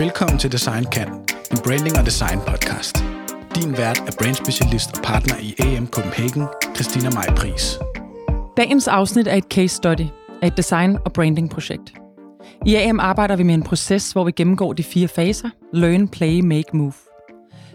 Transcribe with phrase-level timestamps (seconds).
[0.00, 1.08] Velkommen til Design Kan,
[1.52, 3.04] en branding og design podcast.
[3.56, 6.44] Din vært er brandspecialist og partner i AM Copenhagen,
[6.74, 7.78] Christina Maj Pris.
[8.56, 10.06] Dagens afsnit er et case study
[10.42, 11.94] af et design- og branding-projekt.
[12.66, 15.48] I AM arbejder vi med en proces, hvor vi gennemgår de fire faser.
[15.72, 16.92] Learn, play, make, move.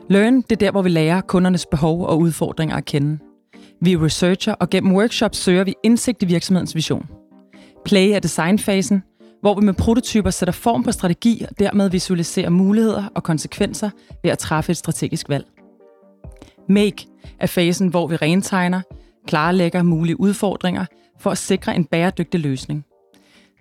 [0.09, 3.19] Learn, det er der, hvor vi lærer kundernes behov og udfordringer at kende.
[3.81, 7.05] Vi researcher, og gennem workshops søger vi indsigt i virksomhedens vision.
[7.85, 9.03] Play er designfasen,
[9.45, 13.89] hvor vi med prototyper sætter form på strategi og dermed visualiserer muligheder og konsekvenser
[14.23, 15.45] ved at træffe et strategisk valg.
[16.69, 17.07] Make
[17.39, 18.81] er fasen, hvor vi rentegner,
[19.27, 20.85] klarlægger mulige udfordringer
[21.19, 22.85] for at sikre en bæredygtig løsning.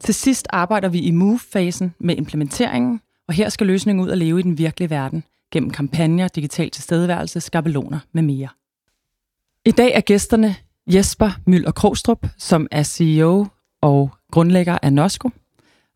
[0.00, 4.38] Til sidst arbejder vi i Move-fasen med implementeringen, og her skal løsningen ud og leve
[4.38, 8.48] i den virkelige verden gennem kampagner, digital tilstedeværelse, skabeloner med mere.
[9.64, 10.56] I dag er gæsterne
[10.86, 13.46] Jesper Møller Krogstrup, som er CEO
[13.82, 15.30] og grundlægger af Nosko,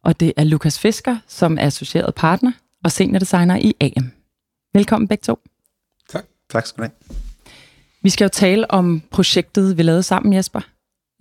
[0.05, 2.53] og det er Lukas Fisker, som er associeret partner
[2.85, 4.11] og seniordesigner i AM.
[4.75, 5.39] Velkommen begge to.
[6.09, 6.25] Tak.
[6.51, 7.19] Tak skal du have.
[8.03, 10.61] Vi skal jo tale om projektet, vi lavede sammen, Jesper,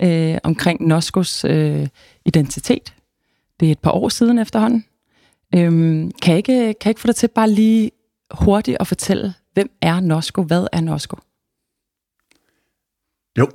[0.02, 1.88] øh, omkring Noskos øh,
[2.26, 2.94] identitet.
[3.60, 4.86] Det er et par år siden efterhånden.
[5.56, 7.92] Øhm, kan, jeg ikke, kan jeg ikke få dig til bare lige
[8.32, 10.44] hurtigt at fortælle, hvem er Nosko?
[10.44, 11.18] Hvad er Nosko?
[13.38, 13.50] Jo,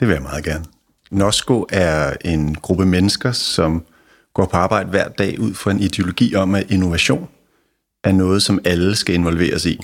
[0.00, 0.64] det vil jeg meget gerne.
[1.10, 3.84] Nosko er en gruppe mennesker, som
[4.34, 7.28] går på arbejde hver dag ud fra en ideologi om, at innovation
[8.04, 9.80] er noget, som alle skal involveres i.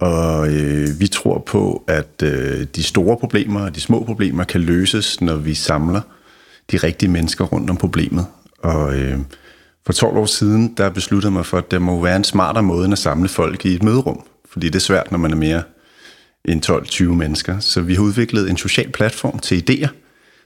[0.00, 4.60] Og øh, vi tror på, at øh, de store problemer og de små problemer kan
[4.60, 6.00] løses, når vi samler
[6.70, 8.26] de rigtige mennesker rundt om problemet.
[8.58, 9.18] Og øh,
[9.86, 12.84] for 12 år siden, der besluttede mig for, at der må være en smartere måde
[12.84, 14.26] end at samle folk i et møderum.
[14.50, 15.62] Fordi det er svært, når man er mere
[16.44, 17.58] end 12-20 mennesker.
[17.58, 19.88] Så vi har udviklet en social platform til idéer,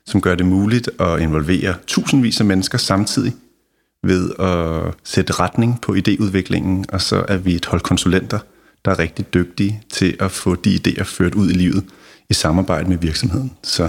[0.06, 3.32] som gør det muligt at involvere tusindvis af mennesker samtidig
[4.02, 8.38] ved at sætte retning på idéudviklingen, og så er vi et hold konsulenter,
[8.84, 11.84] der er rigtig dygtige til at få de idéer ført ud i livet
[12.30, 13.52] i samarbejde med virksomheden.
[13.62, 13.88] Så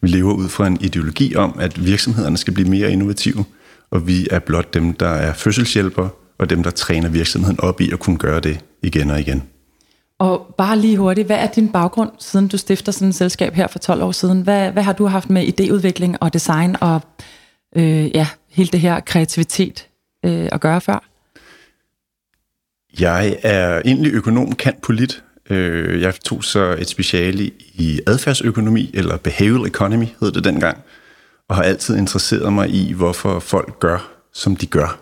[0.00, 3.44] vi lever ud fra en ideologi om, at virksomhederne skal blive mere innovative,
[3.90, 7.90] og vi er blot dem, der er fødselshjælpere, og dem, der træner virksomheden op i
[7.90, 9.42] at kunne gøre det igen og igen.
[10.18, 13.66] Og bare lige hurtigt, hvad er din baggrund, siden du stifter sådan et selskab her
[13.66, 14.42] for 12 år siden?
[14.42, 17.00] Hvad, hvad har du haft med idéudvikling og design og
[17.76, 19.88] øh, ja, hele det her kreativitet
[20.24, 21.04] øh, at gøre før?
[23.00, 25.22] Jeg er egentlig økonom, kan polit.
[25.50, 30.78] Øh, jeg tog så et speciale i adfærdsøkonomi, eller behavioral economy hed det dengang,
[31.48, 35.00] og har altid interesseret mig i, hvorfor folk gør, som de gør.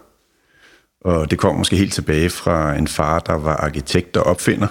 [1.00, 4.66] Og det kom måske helt tilbage fra en far, der var arkitekt og opfinder,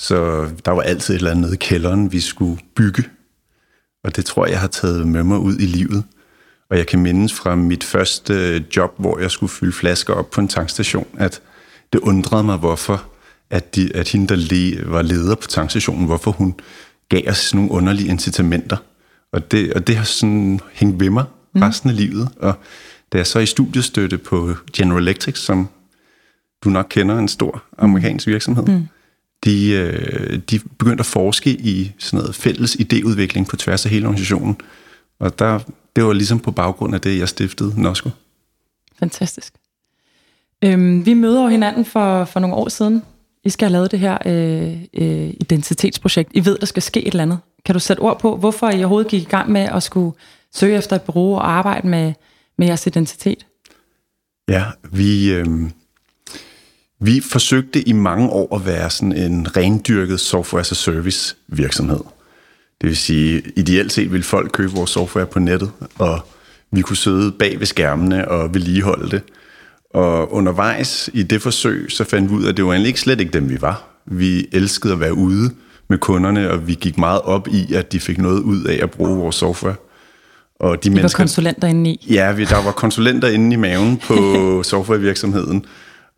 [0.00, 3.04] så der var altid et eller andet nede i kælderen, vi skulle bygge.
[4.04, 6.04] Og det tror jeg, jeg har taget med mig ud i livet.
[6.70, 10.40] Og jeg kan mindes fra mit første job, hvor jeg skulle fylde flasker op på
[10.40, 11.42] en tankstation, at
[11.92, 13.04] det undrede mig, hvorfor
[13.50, 16.54] at, de, at hende, der le, var leder på tankstationen, hvorfor hun
[17.08, 18.76] gav os nogle underlige incitamenter.
[19.32, 21.24] Og det, og det har sådan hængt ved mig
[21.54, 21.62] mm.
[21.62, 22.28] resten af livet.
[22.36, 22.54] Og
[23.12, 25.68] da jeg så i studiestøtte på General Electric, som
[26.64, 28.88] du nok kender, en stor amerikansk virksomhed, mm
[29.44, 34.06] de, øh, de begyndte at forske i sådan noget fælles idéudvikling på tværs af hele
[34.06, 34.56] organisationen.
[35.18, 35.58] Og der,
[35.96, 38.10] det var ligesom på baggrund af det, jeg stiftede Nosko.
[38.98, 39.52] Fantastisk.
[40.64, 43.02] Øhm, vi møder jo hinanden for, for nogle år siden.
[43.44, 46.30] I skal have lavet det her øh, øh, identitetsprojekt.
[46.34, 47.38] I ved, der skal ske et eller andet.
[47.64, 50.16] Kan du sætte ord på, hvorfor I overhovedet gik i gang med at skulle
[50.54, 52.12] søge efter et bureau og arbejde med,
[52.58, 53.46] med jeres identitet?
[54.48, 55.46] Ja, vi, øh,
[57.00, 62.00] vi forsøgte i mange år at være sådan en rendyrket software as a service virksomhed.
[62.80, 66.20] Det vil sige, ideelt set ville folk købe vores software på nettet, og
[66.72, 69.22] vi kunne sidde bag ved skærmene og vedligeholde det.
[69.94, 73.00] Og undervejs i det forsøg, så fandt vi ud af, at det var egentlig ikke
[73.00, 73.84] slet ikke dem, vi var.
[74.06, 75.50] Vi elskede at være ude
[75.88, 78.90] med kunderne, og vi gik meget op i, at de fik noget ud af at
[78.90, 79.74] bruge vores software.
[80.60, 82.06] Og de, de mennesker, var konsulenter inde i?
[82.10, 84.14] Ja, vi, der var konsulenter inde i maven på
[84.70, 85.64] softwarevirksomheden.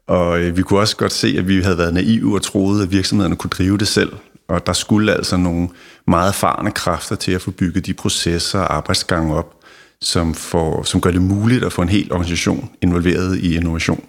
[0.07, 2.93] Og øh, vi kunne også godt se, at vi havde været naive og troede, at
[2.93, 4.13] virksomhederne kunne drive det selv.
[4.49, 5.69] Og der skulle altså nogle
[6.07, 9.55] meget erfarne kræfter til at få bygget de processer og arbejdsgange op,
[10.01, 14.05] som, får, som gør det muligt at få en hel organisation involveret i innovation.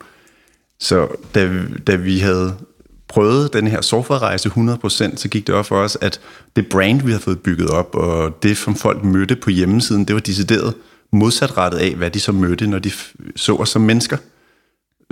[0.80, 1.50] Så da,
[1.88, 2.56] da vi havde
[3.08, 6.20] prøvet den her software-rejse 100%, så gik det op for os, at
[6.56, 10.14] det brand, vi havde fået bygget op, og det, som folk mødte på hjemmesiden, det
[10.14, 10.74] var decideret
[11.12, 12.92] modsatrettet af, hvad de så mødte, når de
[13.36, 14.18] så os som mennesker.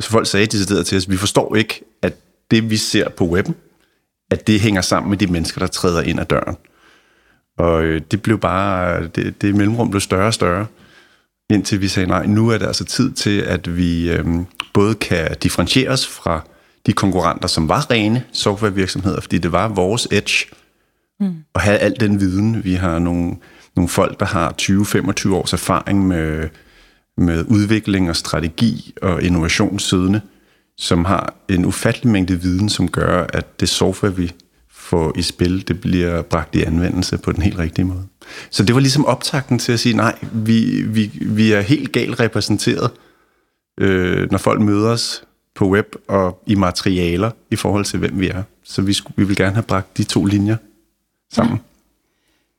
[0.01, 2.13] Så folk sagde decideret til os, vi forstår ikke, at
[2.51, 3.55] det vi ser på webben,
[4.31, 6.57] at det hænger sammen med de mennesker, der træder ind ad døren.
[7.57, 10.65] Og øh, det blev bare, det, det mellemrum blev større og større,
[11.49, 14.25] indtil vi sagde, nej, nu er det altså tid til, at vi øh,
[14.73, 16.41] både kan differentiere os fra
[16.85, 20.55] de konkurrenter, som var rene softwarevirksomheder, fordi det var vores edge
[21.19, 21.35] mm.
[21.55, 22.63] at have al den viden.
[22.63, 23.35] Vi har nogle,
[23.75, 26.49] nogle folk, der har 20-25 års erfaring med,
[27.21, 30.21] med udvikling og strategi og innovation siddende,
[30.77, 34.31] som har en ufattelig mængde viden, som gør, at det software, vi
[34.71, 38.03] får i spil, det bliver bragt i anvendelse på den helt rigtige måde.
[38.49, 42.19] Så det var ligesom optakten til at sige, nej, vi, vi, vi er helt galt
[42.19, 42.91] repræsenteret,
[43.79, 45.23] øh, når folk møder os
[45.55, 48.43] på web og i materialer i forhold til, hvem vi er.
[48.63, 50.55] Så vi, skulle, vi vil gerne have bragt de to linjer
[51.33, 51.55] sammen.
[51.55, 51.61] Ja.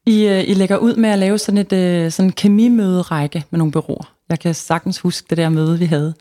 [0.06, 3.58] I, øh, I lægger ud med at lave sådan et øh, sådan sådan kemimøderække med
[3.58, 4.14] nogle bureauer.
[4.28, 6.14] Jeg kan sagtens huske det der møde, vi havde.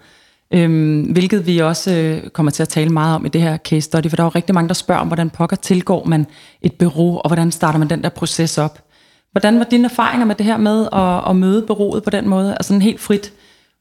[0.53, 3.81] Øhm, hvilket vi også øh, kommer til at tale meget om i det her case
[3.81, 6.25] study, for der er jo rigtig mange, der spørger om, hvordan pokker tilgår man
[6.61, 8.83] et bureau, og hvordan starter man den der proces op.
[9.31, 12.53] Hvordan var dine erfaringer med det her med at, at møde bureauet på den måde,
[12.53, 13.33] altså helt frit,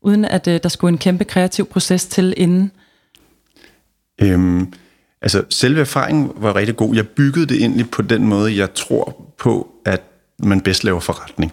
[0.02, 2.72] uden at øh, der skulle en kæmpe kreativ proces til inden?
[4.22, 4.72] Øhm,
[5.22, 6.94] altså, selve erfaringen var rigtig god.
[6.94, 10.02] Jeg byggede det egentlig på den måde, jeg tror på, at
[10.38, 11.52] man bedst laver forretning.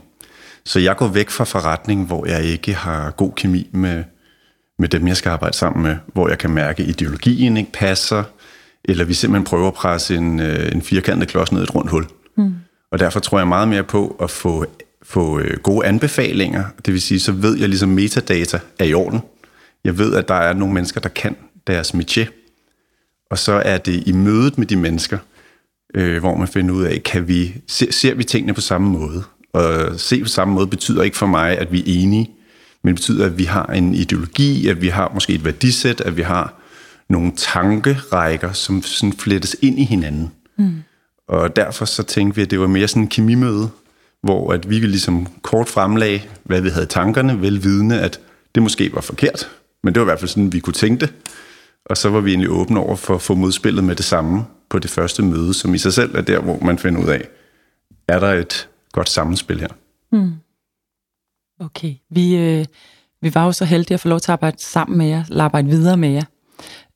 [0.67, 4.03] Så jeg går væk fra forretning, hvor jeg ikke har god kemi med,
[4.79, 8.23] med dem, jeg skal arbejde sammen med, hvor jeg kan mærke, at ideologien ikke passer,
[8.85, 11.91] eller vi simpelthen prøver at presse en, øh, en firkantet klods ned i et rundt
[11.91, 12.05] hul.
[12.37, 12.53] Mm.
[12.91, 14.65] Og derfor tror jeg meget mere på at få,
[15.03, 16.63] få øh, gode anbefalinger.
[16.85, 19.19] Det vil sige, så ved jeg ligesom metadata er i orden.
[19.83, 21.35] Jeg ved, at der er nogle mennesker, der kan
[21.67, 22.27] deres métier.
[23.31, 25.17] Og så er det i mødet med de mennesker,
[25.95, 29.23] øh, hvor man finder ud af, kan vi, ser, ser vi tingene på samme måde?
[29.53, 32.29] Og se på samme måde betyder ikke for mig, at vi er enige,
[32.83, 36.21] men betyder, at vi har en ideologi, at vi har måske et værdisæt, at vi
[36.21, 36.61] har
[37.09, 40.31] nogle tankerækker, som sådan flettes ind i hinanden.
[40.57, 40.83] Mm.
[41.27, 43.69] Og derfor så tænkte vi, at det var mere sådan en kemimøde,
[44.23, 48.19] hvor at vi ligesom kort fremlagde, hvad vi havde tankerne, velvidende, at
[48.55, 49.49] det måske var forkert,
[49.83, 51.13] men det var i hvert fald sådan, vi kunne tænke det.
[51.85, 54.79] Og så var vi egentlig åbne over for at få modspillet med det samme på
[54.79, 57.27] det første møde, som i sig selv er der, hvor man finder ud af,
[58.07, 58.67] er der et
[58.97, 59.67] godt sammenspil her.
[60.11, 60.33] Mm.
[61.59, 62.65] Okay, vi, øh,
[63.21, 65.43] vi var jo så heldige at få lov til at arbejde sammen med jer, eller
[65.43, 66.23] arbejde videre med jer.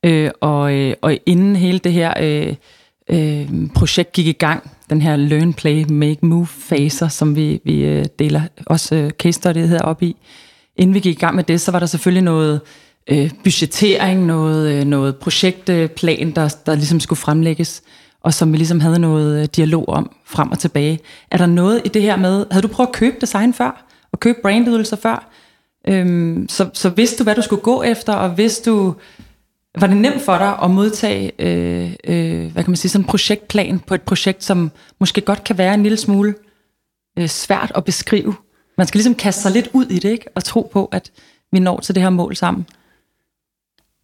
[0.06, 2.56] Øh, og, øh, og inden hele det her øh,
[3.10, 8.06] øh, projekt gik i gang, den her Learn, Play, Make, Move-faser, som vi, vi øh,
[8.20, 10.16] deler også øh, case study her op i,
[10.76, 12.62] inden vi gik i gang med det, så var der selvfølgelig noget
[13.10, 17.84] øh, budgettering, noget, øh, noget projektplan, der, der ligesom skulle fremlægges,
[18.24, 21.00] og som vi ligesom havde noget øh, dialog om frem og tilbage.
[21.32, 23.86] Er der noget i det her med, havde du prøvet at købe design før?
[24.12, 25.32] Og købe brandydelser før?
[25.88, 28.96] Øhm, så, så vidste du, hvad du skulle gå efter, og vidste du,
[29.80, 33.08] var det nemt for dig at modtage, øh, øh, hvad kan man sige, sådan en
[33.08, 36.36] projektplan på et projekt, som måske godt kan være en lille smule
[37.20, 38.36] øh, svært at beskrive?
[38.78, 40.26] Man skal ligesom kaste sig lidt ud i det, ikke?
[40.36, 41.12] Og tro på, at
[41.52, 42.66] vi når til det her mål sammen.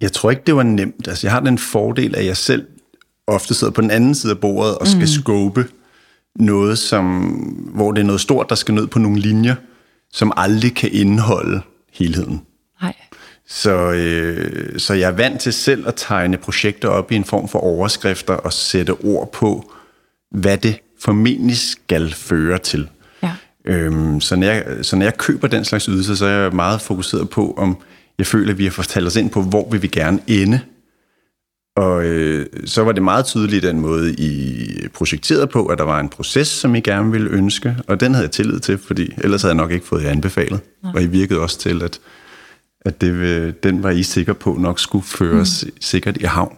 [0.02, 1.08] Jeg tror ikke, det var nemt.
[1.08, 2.68] Altså, jeg har den fordel, at jeg selv
[3.28, 5.08] ofte sidder på den anden side af bordet og skal mm.
[5.08, 5.66] skåbe
[6.36, 7.22] noget, som,
[7.74, 9.56] hvor det er noget stort, der skal ned på nogle linjer,
[10.14, 11.62] som aldrig kan indeholde
[11.94, 12.42] helheden.
[12.82, 12.94] Nej.
[13.48, 17.48] Så, øh, så jeg er vant til selv at tegne projekter op i en form
[17.48, 19.74] for overskrifter og sætte ord på,
[20.32, 22.90] hvad det formentlig skal føre til.
[23.24, 23.32] Ja.
[23.66, 26.82] Øhm, så, når jeg, så når jeg køber den slags ydelse, så er jeg meget
[26.82, 27.78] fokuseret på, om
[28.18, 30.60] jeg føler, at vi har fortalt os ind på, hvor vi vil gerne ende.
[31.78, 36.00] Og øh, så var det meget tydeligt den måde, I projekterede på, at der var
[36.00, 39.42] en proces, som I gerne ville ønske, og den havde jeg tillid til, fordi ellers
[39.42, 40.60] havde jeg nok ikke fået jer anbefalet.
[40.84, 40.90] Ja.
[40.96, 42.00] Og I virkede også til, at,
[42.82, 45.72] at det, den var I sikker på nok skulle føres mm.
[45.82, 46.58] sikkert i havn.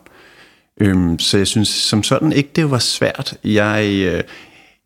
[0.81, 3.37] Øhm, så jeg synes som sådan ikke, det var svært.
[3.43, 4.23] Jeg, øh,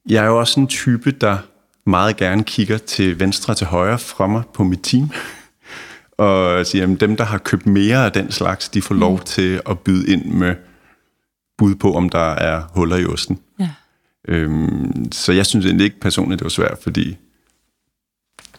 [0.10, 1.38] jeg er jo også en type, der
[1.86, 5.12] meget gerne kigger til venstre og til højre fra mig på mit team
[6.24, 9.24] og siger, at dem, der har købt mere af den slags, de får lov mm.
[9.24, 10.56] til at byde ind med
[11.58, 13.39] bud på, om der er huller i osten.
[13.60, 13.70] Ja.
[14.27, 17.18] Øhm, så jeg synes egentlig ikke personligt, det var svært, fordi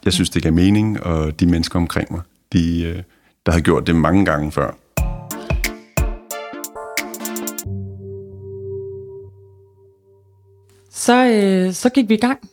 [0.05, 3.03] jeg synes, det gav mening, og de mennesker omkring mig, de, øh,
[3.47, 4.77] der har gjort det mange gange før.
[10.91, 12.51] Så, øh, så gik vi i gang,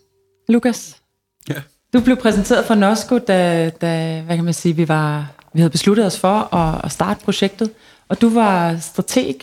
[0.50, 1.02] Lukas.
[1.50, 1.62] Ja.
[1.94, 5.70] Du blev præsenteret for Nosco, da, da hvad kan man sige, vi, var, vi havde
[5.70, 7.72] besluttet os for at, at starte projektet.
[8.08, 9.36] Og du var strateg,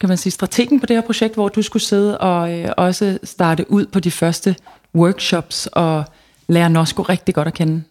[0.00, 3.18] kan man sige, strategen på det her projekt, hvor du skulle sidde og øh, også
[3.24, 4.56] starte ud på de første
[4.94, 6.04] workshops og
[6.48, 7.82] lære Nosco rigtig godt at kende.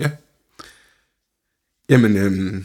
[0.00, 0.10] Ja.
[1.88, 2.62] Jamen, øh,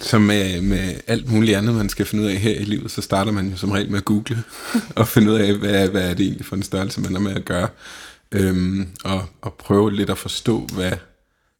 [0.00, 3.02] som med, med alt muligt andet, man skal finde ud af her i livet, så
[3.02, 4.42] starter man jo som regel med at google
[4.96, 7.34] og finde ud af, hvad, hvad er det egentlig for en størrelse, man er med
[7.34, 7.68] at gøre
[8.32, 10.92] øhm, og, og prøve lidt at forstå, hvad,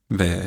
[0.09, 0.41] hvad,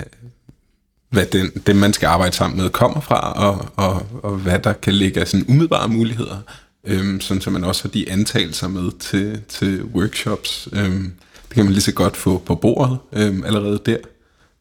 [1.10, 4.74] hvad den, det, man skal arbejde sammen med, kommer fra, og, og, og hvad der
[4.74, 6.38] kan ligge af sådan umiddelbare muligheder,
[6.84, 10.70] øhm, sådan så man også har de antagelser med til, til workshops.
[10.74, 11.14] Øhm,
[11.48, 13.98] det kan man lige så godt få på bordet øhm, allerede der,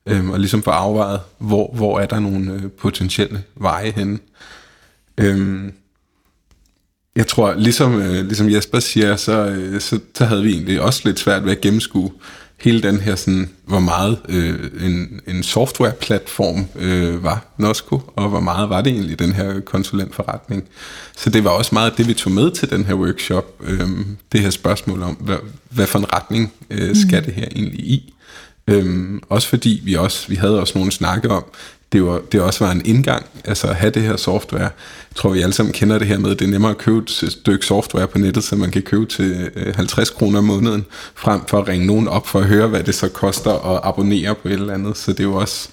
[0.07, 4.19] øhm, og ligesom få afvejet, hvor, hvor er der nogle øh, potentielle veje henne.
[5.19, 5.73] Øhm,
[7.21, 11.01] jeg tror, ligesom, øh, ligesom Jesper siger, så, øh, så, så havde vi egentlig også
[11.05, 12.11] lidt svært ved at gennemskue
[12.61, 18.41] hele den her, sådan, hvor meget øh, en, en softwareplatform øh, var Nosco, og hvor
[18.41, 20.65] meget var det egentlig den her konsulentforretning.
[21.17, 23.89] Så det var også meget det, vi tog med til den her workshop, øh,
[24.33, 25.37] det her spørgsmål om, hvad,
[25.71, 27.25] hvad for en retning øh, skal mm.
[27.25, 28.15] det her egentlig i.
[28.67, 31.45] Øhm, også fordi vi også vi havde også nogle snakke om,
[31.93, 34.63] det, var, det også var en indgang, altså at have det her software.
[34.63, 36.99] Jeg tror, vi alle sammen kender det her med, at det er nemmere at købe
[36.99, 40.85] et stykke software på nettet, så man kan købe til 50 øh, kroner om måneden,
[41.15, 44.35] frem for at ringe nogen op for at høre, hvad det så koster at abonnere
[44.35, 44.97] på et eller andet.
[44.97, 45.69] Så det var også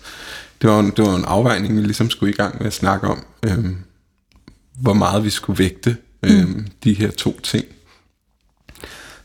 [0.61, 3.07] det var en, det var en afvejning, vi ligesom skulle i gang med at snakke
[3.07, 3.77] om, øhm,
[4.81, 6.67] hvor meget vi skulle vægte øhm, mm.
[6.83, 7.65] de her to ting.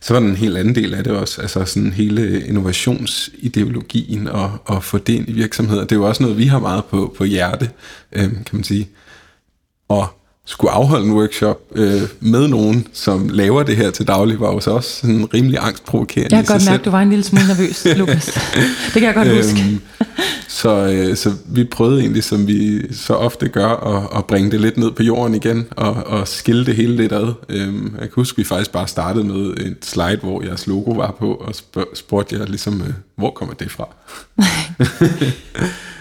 [0.02, 4.58] Så var der en helt anden del af det også, altså sådan hele innovationsideologien og,
[4.64, 5.82] og få det ind i virksomheder.
[5.82, 7.70] Det er jo også noget, vi har meget på, på hjerte,
[8.12, 8.88] øh, kan man sige.
[9.88, 14.52] Og skulle afholde en workshop øh, med nogen, som laver det her til daglig, var
[14.52, 17.24] jo så også sådan rimelig angstprovokerende Jeg kan godt mærke, at du var en lille
[17.24, 18.24] smule nervøs, Lukas.
[18.84, 19.60] det kan jeg godt huske.
[19.60, 19.80] Øhm,
[20.48, 24.60] så, øh, så vi prøvede egentlig, som vi så ofte gør, at, at bringe det
[24.60, 27.32] lidt ned på jorden igen, og, og skille det hele lidt ad.
[27.48, 30.90] Øhm, jeg kan huske, at vi faktisk bare startede med et slide, hvor jeres logo
[30.90, 31.54] var på, og
[31.94, 33.88] spurgte jer ligesom, øh, hvor kommer det fra?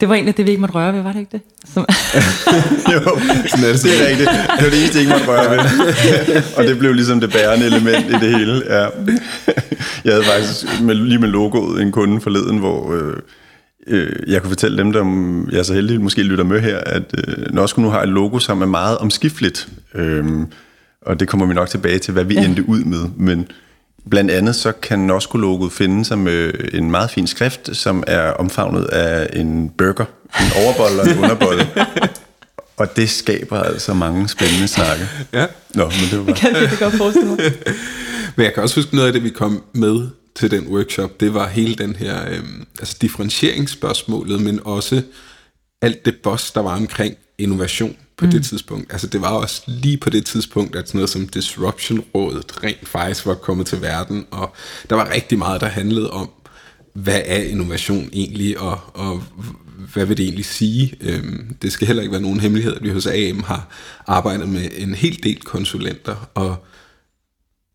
[0.00, 1.40] Det var egentlig det, vi ikke måtte røre ved, var det ikke det?
[1.74, 1.86] Som...
[2.92, 3.00] jo,
[3.48, 4.30] sådan er det, det er rigtigt.
[4.30, 6.42] Det var det eneste, ikke måtte røre ved.
[6.56, 8.62] og det blev ligesom det bærende element i det hele.
[8.68, 8.86] Ja.
[10.04, 13.16] Jeg havde faktisk med, lige med logoet en kunde forleden, hvor øh,
[13.86, 15.04] øh, jeg kunne fortælle dem, der
[15.52, 18.38] jeg er så heldig måske lytter med her, at øh, Nosko nu har et logo,
[18.38, 19.68] som er meget omskifteligt.
[19.94, 20.24] Øh,
[21.02, 22.44] og det kommer vi nok tilbage til, hvad vi ja.
[22.44, 23.08] endte ud med.
[23.16, 23.46] Men
[24.10, 28.84] Blandt andet så kan Nosco-logoet finde sig med en meget fin skrift, som er omfavnet
[28.84, 30.04] af en burger,
[30.40, 31.60] en overbold og en underbold.
[32.76, 35.08] Og det skaber altså mange spændende snakke.
[35.32, 35.46] Ja.
[35.74, 36.34] Nå, men det var bare...
[36.34, 37.38] Det kan jeg godt forestille mig.
[38.36, 41.34] men jeg kan også huske noget af det, vi kom med til den workshop, det
[41.34, 45.02] var hele den her øhm, altså differentieringsspørgsmålet, men også
[45.82, 48.30] alt det boss, der var omkring innovation på mm.
[48.30, 48.92] det tidspunkt.
[48.92, 53.26] Altså det var også lige på det tidspunkt, at sådan noget som Disruption-rådet rent faktisk
[53.26, 54.54] var kommet til verden, og
[54.90, 56.30] der var rigtig meget, der handlede om,
[56.92, 59.22] hvad er innovation egentlig, og, og
[59.92, 60.94] hvad vil det egentlig sige?
[61.00, 63.68] Øhm, det skal heller ikke være nogen hemmelighed, at vi hos AM har
[64.06, 66.56] arbejdet med en hel del konsulenter, og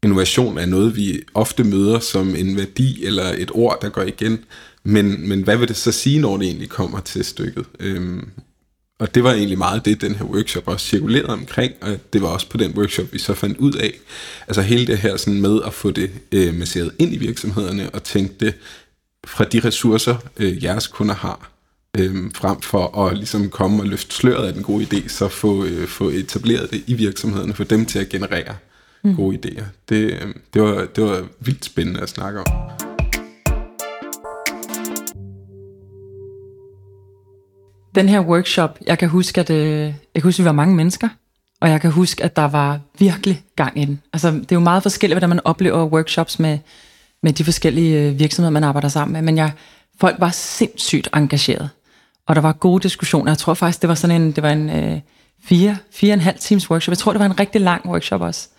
[0.04, 4.40] innovation er noget, vi ofte møder som en værdi eller et ord, der går igen.
[4.84, 7.66] Men, men hvad vil det så sige, når det egentlig kommer til stykket?
[7.80, 8.30] Øhm,
[9.00, 12.28] og det var egentlig meget det, den her workshop også cirkulerede omkring, og det var
[12.28, 13.94] også på den workshop, vi så fandt ud af.
[14.48, 18.04] Altså hele det her sådan med at få det øh, masseret ind i virksomhederne, og
[18.04, 18.54] tænke det
[19.28, 21.52] fra de ressourcer, øh, jeres kunder har,
[21.98, 25.66] øh, frem for at ligesom komme og løfte sløret af den gode idé, så få,
[25.66, 28.56] øh, få etableret det i virksomhederne, for dem til at generere
[29.04, 29.16] mm.
[29.16, 29.64] gode idéer.
[29.90, 32.89] Det, øh, det, var, det var vildt spændende at snakke om.
[37.96, 40.76] Den her workshop, jeg kan huske, at, øh, jeg kan huske, at vi var mange
[40.76, 41.10] mennesker,
[41.62, 44.02] og jeg kan huske, at der var virkelig gang i den.
[44.14, 46.58] Altså, det er jo meget forskelligt, hvordan man oplever workshops med,
[47.24, 49.52] med de forskellige øh, virksomheder, man arbejder sammen med, men jeg,
[50.00, 51.70] folk var sindssygt engageret,
[52.28, 53.32] og der var gode diskussioner.
[53.32, 55.00] Jeg tror faktisk, det var sådan en, det var en øh,
[55.44, 56.92] fire, fire og en halv times workshop.
[56.92, 58.50] Jeg tror, det var en rigtig lang workshop også.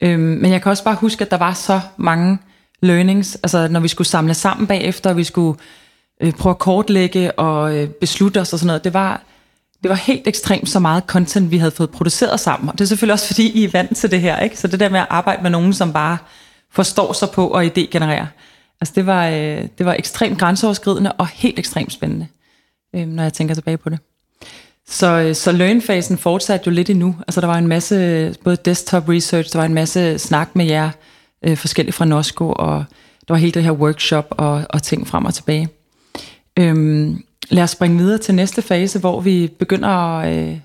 [0.00, 2.38] Øhm, men jeg kan også bare huske, at der var så mange
[2.82, 5.58] learnings, altså når vi skulle samle sammen bagefter, og vi skulle
[6.20, 8.84] øh, prøve at kortlægge og øh, beslutte os og sådan noget.
[8.84, 9.22] Det var,
[9.82, 12.68] det var helt ekstremt så meget content, vi havde fået produceret sammen.
[12.68, 14.40] Og det er selvfølgelig også, fordi I er vant til det her.
[14.40, 14.58] Ikke?
[14.58, 16.18] Så det der med at arbejde med nogen, som bare
[16.72, 18.26] forstår sig på og idégenererer.
[18.80, 22.26] Altså det var, øh, det var ekstremt grænseoverskridende og helt ekstremt spændende,
[22.94, 23.98] øh, når jeg tænker tilbage på det.
[24.88, 27.16] Så, øh, så learn-fasen fortsatte jo lidt endnu.
[27.28, 30.90] Altså der var en masse, både desktop research, der var en masse snak med jer
[31.44, 32.84] øh, forskellige fra Nosco, og
[33.28, 35.68] der var hele det her workshop og, og ting frem og tilbage.
[36.58, 40.58] Øhm, lad os springe videre til næste fase, hvor vi begynder at, øh,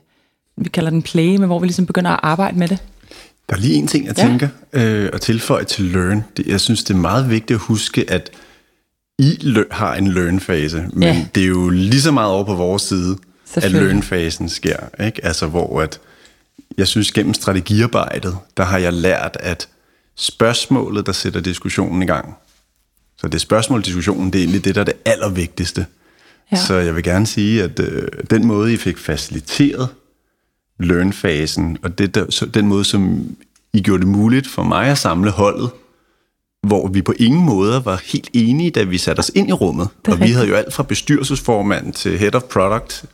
[0.58, 2.78] vi kalder den play, men hvor vi ligesom begynder at arbejde med det.
[3.50, 4.24] Der er lige en ting, jeg ja.
[4.24, 6.24] tænker øh, at tilføje til learn.
[6.38, 8.30] Det, jeg synes, det er meget vigtigt at huske, at
[9.20, 11.26] I har en learn-fase, men ja.
[11.36, 13.18] det er jo lige så meget over på vores side,
[13.56, 14.78] at learn-fasen sker.
[15.06, 15.26] Ikke?
[15.26, 16.00] Altså hvor at,
[16.78, 19.68] jeg synes gennem strategiarbejdet, der har jeg lært, at
[20.16, 22.36] spørgsmålet, der sætter diskussionen i gang,
[23.24, 25.86] så det spørgsmål, diskussionen, det er egentlig det, der er det allervigtigste.
[26.52, 26.58] Ja.
[26.58, 29.90] Så jeg vil gerne sige, at øh, den måde, I fik faciliteret
[30.80, 33.28] learn-fasen, og det der, så den måde, som
[33.74, 35.70] I gjorde det muligt for mig at samle holdet,
[36.64, 39.88] hvor vi på ingen måder var helt enige, da vi satte os ind i rummet.
[40.08, 43.06] Og vi havde jo alt fra bestyrelsesformand til head of product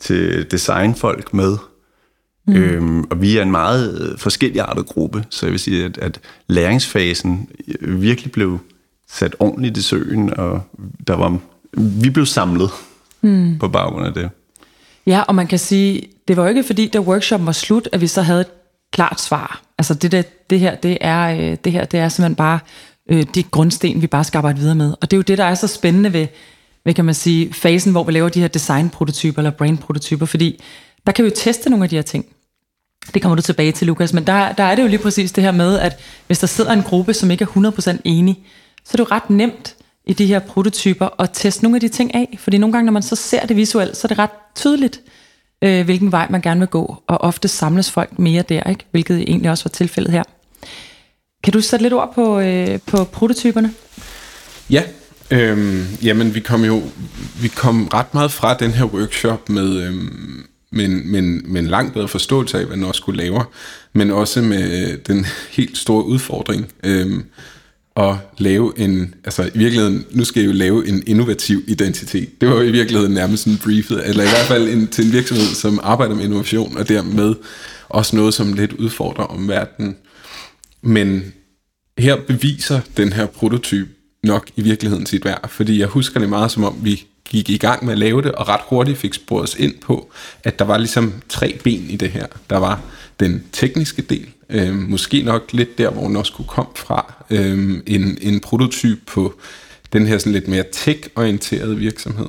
[0.00, 1.56] til designfolk med.
[2.46, 2.54] Mm.
[2.54, 6.20] Øhm, og vi er en meget øh, forskelligartet gruppe, så jeg vil sige, at, at
[6.48, 7.48] læringsfasen
[7.80, 8.58] virkelig blev
[9.14, 10.62] sat ordentligt i søen, og
[11.06, 11.38] der var,
[12.02, 12.70] vi blev samlet
[13.22, 13.58] mm.
[13.58, 14.30] på baggrund af det.
[15.06, 18.00] Ja, og man kan sige, det var jo ikke fordi, da workshopen var slut, at
[18.00, 18.50] vi så havde et
[18.92, 19.62] klart svar.
[19.78, 22.58] Altså det, der, det her, det er, øh, det her, det er simpelthen bare
[23.10, 24.94] øh, de grundsten, vi bare skal arbejde videre med.
[25.00, 26.26] Og det er jo det, der er så spændende ved,
[26.84, 30.62] ved kan man sige, fasen, hvor vi laver de her design-prototyper eller brain-prototyper, fordi
[31.06, 32.26] der kan vi jo teste nogle af de her ting.
[33.14, 35.44] Det kommer du tilbage til, Lukas, men der, der er det jo lige præcis det
[35.44, 38.44] her med, at hvis der sidder en gruppe, som ikke er 100% enig,
[38.84, 39.76] så er det jo ret nemt
[40.06, 42.38] i de her prototyper at teste nogle af de ting af.
[42.40, 45.00] Fordi nogle gange, når man så ser det visuelt, så er det ret tydeligt,
[45.62, 47.02] øh, hvilken vej man gerne vil gå.
[47.06, 48.84] Og ofte samles folk mere der, ikke?
[48.90, 50.22] hvilket egentlig også var tilfældet her.
[51.44, 53.74] Kan du sætte lidt ord på, øh, på prototyperne?
[54.70, 54.82] Ja,
[55.30, 56.82] øhm, jamen vi kom jo
[57.40, 61.66] vi kom ret meget fra den her workshop med, øhm, med, men, med, med en
[61.66, 63.44] langt bedre forståelse af, hvad Norsk skulle lave,
[63.92, 67.24] men også med øh, den helt store udfordring, øhm,
[67.96, 72.40] at lave en, altså i virkeligheden, nu skal jeg jo lave en innovativ identitet.
[72.40, 75.12] Det var jo i virkeligheden nærmest en briefet, eller i hvert fald en, til en
[75.12, 77.34] virksomhed, som arbejder med innovation, og dermed
[77.88, 79.96] også noget, som lidt udfordrer omverdenen.
[80.82, 81.32] Men
[81.98, 83.88] her beviser den her prototyp
[84.22, 87.56] nok i virkeligheden sit værd, fordi jeg husker det meget som om, vi gik i
[87.56, 90.12] gang med at lave det, og ret hurtigt fik sporet os ind på,
[90.44, 92.26] at der var ligesom tre ben i det her.
[92.50, 92.80] Der var
[93.20, 97.80] den tekniske del, øh, måske nok lidt der, hvor den også kunne komme fra, øh,
[97.86, 99.34] en, en prototyp på
[99.92, 102.28] den her sådan lidt mere tech-orienterede virksomhed,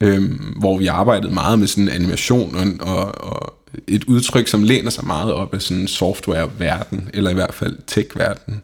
[0.00, 0.22] øh,
[0.56, 3.54] hvor vi arbejdede meget med sådan animation og, og, og
[3.88, 8.62] et udtryk, som læner sig meget op af sådan software-verden, eller i hvert fald tech-verden.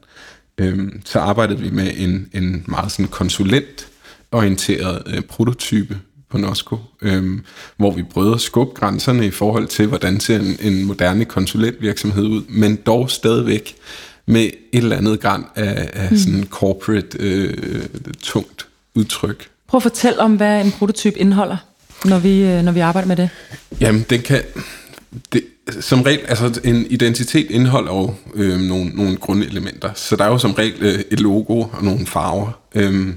[0.59, 5.99] Øh, så arbejdede vi med en, en meget sådan konsulent-orienteret øh, prototype,
[6.33, 7.45] på Nosco, øhm,
[7.77, 12.43] hvor vi brød skub grænserne i forhold til, hvordan ser en, en moderne konsulentvirksomhed ud,
[12.49, 13.75] men dog stadigvæk
[14.27, 16.17] med et eller andet græn af, af mm.
[16.17, 17.57] sådan corporate øh,
[18.23, 19.49] tungt udtryk.
[19.69, 21.57] Prøv at fortælle om, hvad en prototyp indeholder,
[22.05, 23.29] når vi, øh, når vi arbejder med det.
[23.81, 24.43] Jamen, den kan...
[25.33, 25.45] Det,
[25.81, 30.39] som regel, altså en identitet indeholder jo øh, nogle, nogle grundelementer, så der er jo
[30.39, 32.51] som regel øh, et logo og nogle farver.
[32.75, 33.15] Øh,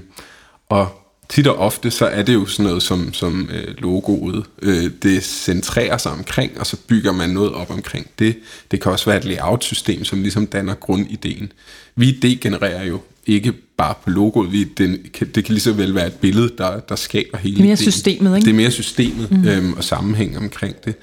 [0.68, 4.44] og tit og ofte, så er det jo sådan noget som, som øh, logoet.
[4.62, 8.36] Øh, det centrerer sig omkring, og så bygger man noget op omkring det.
[8.70, 11.52] Det kan også være et layout-system, som ligesom danner grundideen.
[11.96, 14.52] Vi degenererer jo ikke bare på logoet.
[14.52, 17.56] Vi, det, kan, det kan lige så vel være et billede, der, der skaber hele
[17.56, 17.76] Mere ideen.
[17.76, 18.44] systemet, ikke?
[18.44, 19.48] Det er mere systemet mm.
[19.48, 20.94] øhm, og sammenhæng omkring det.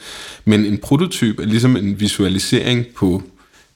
[0.45, 3.23] Men en prototyp er ligesom en visualisering på,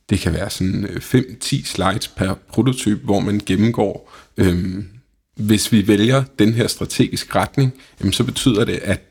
[0.10, 4.86] det kan være sådan 5-10 øh, slides per prototyp, hvor man gennemgår øhm,
[5.38, 9.02] hvis vi vælger den her strategisk retning, jamen, så betyder det, at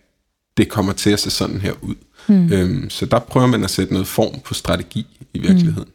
[0.56, 1.94] det kommer til at se sådan her ud.
[2.28, 2.52] Mm.
[2.52, 5.88] Øhm, så der prøver man at sætte noget form på strategi i virkeligheden.
[5.88, 5.92] Mm.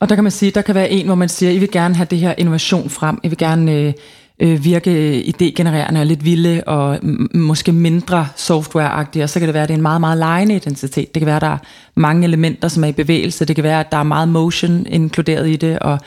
[0.00, 1.94] Og der kan man sige, der kan være en, hvor man siger, I vil gerne
[1.94, 3.92] have det her innovation frem, I vil gerne øh,
[4.40, 6.98] øh, virke idégenererende og lidt vilde og
[7.34, 10.56] måske mindre softwareagtige, og så kan det være, at det er en meget, meget lejende
[10.56, 11.14] identitet.
[11.14, 11.58] Det kan være, at der er
[11.94, 13.44] mange elementer, som er i bevægelse.
[13.44, 15.78] Det kan være, at der er meget motion inkluderet i det.
[15.78, 15.98] Og,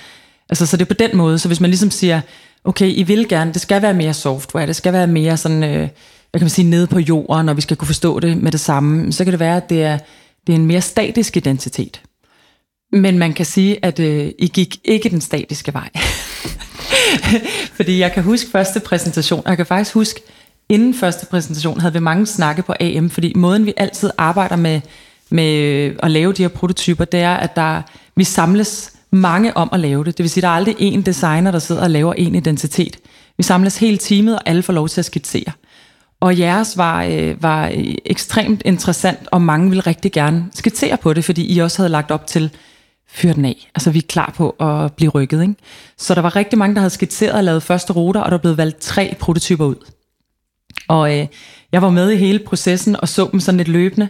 [0.49, 1.39] altså, så det er på den måde.
[1.39, 2.21] Så hvis man ligesom siger,
[2.67, 5.89] okay, I vil gerne, det skal være mere software, det skal være mere sådan, øh,
[6.31, 8.59] hvad kan man sige, nede på jorden, og vi skal kunne forstå det med det
[8.59, 9.97] samme, så kan det være, at det er,
[10.47, 12.01] det er en mere statisk identitet.
[12.91, 15.89] Men man kan sige, at øh, I gik ikke den statiske vej.
[17.77, 20.21] Fordi jeg kan huske første præsentation, og jeg kan faktisk huske,
[20.69, 24.81] inden første præsentation havde vi mange snakke på AM, fordi måden vi altid arbejder med,
[25.29, 27.81] med øh, at lave de her prototyper, det er, at der,
[28.15, 30.17] vi samles mange om at lave det.
[30.17, 32.97] Det vil sige, at der er aldrig én designer, der sidder og laver en identitet.
[33.37, 35.51] Vi samles hele teamet, og alle får lov til at skitsere.
[36.19, 37.71] Og jeres var, øh, var
[38.05, 42.11] ekstremt interessant, og mange ville rigtig gerne skitsere på det, fordi I også havde lagt
[42.11, 42.51] op til,
[43.09, 43.71] fyr den af.
[43.75, 45.41] Altså, vi er klar på at blive rykket.
[45.41, 45.55] Ikke?
[45.97, 48.57] Så der var rigtig mange, der havde skitseret og lavet første ruter, og der blev
[48.57, 49.75] valgt tre prototyper ud.
[50.87, 51.27] Og øh,
[51.71, 54.09] jeg var med i hele processen og så dem sådan lidt løbende,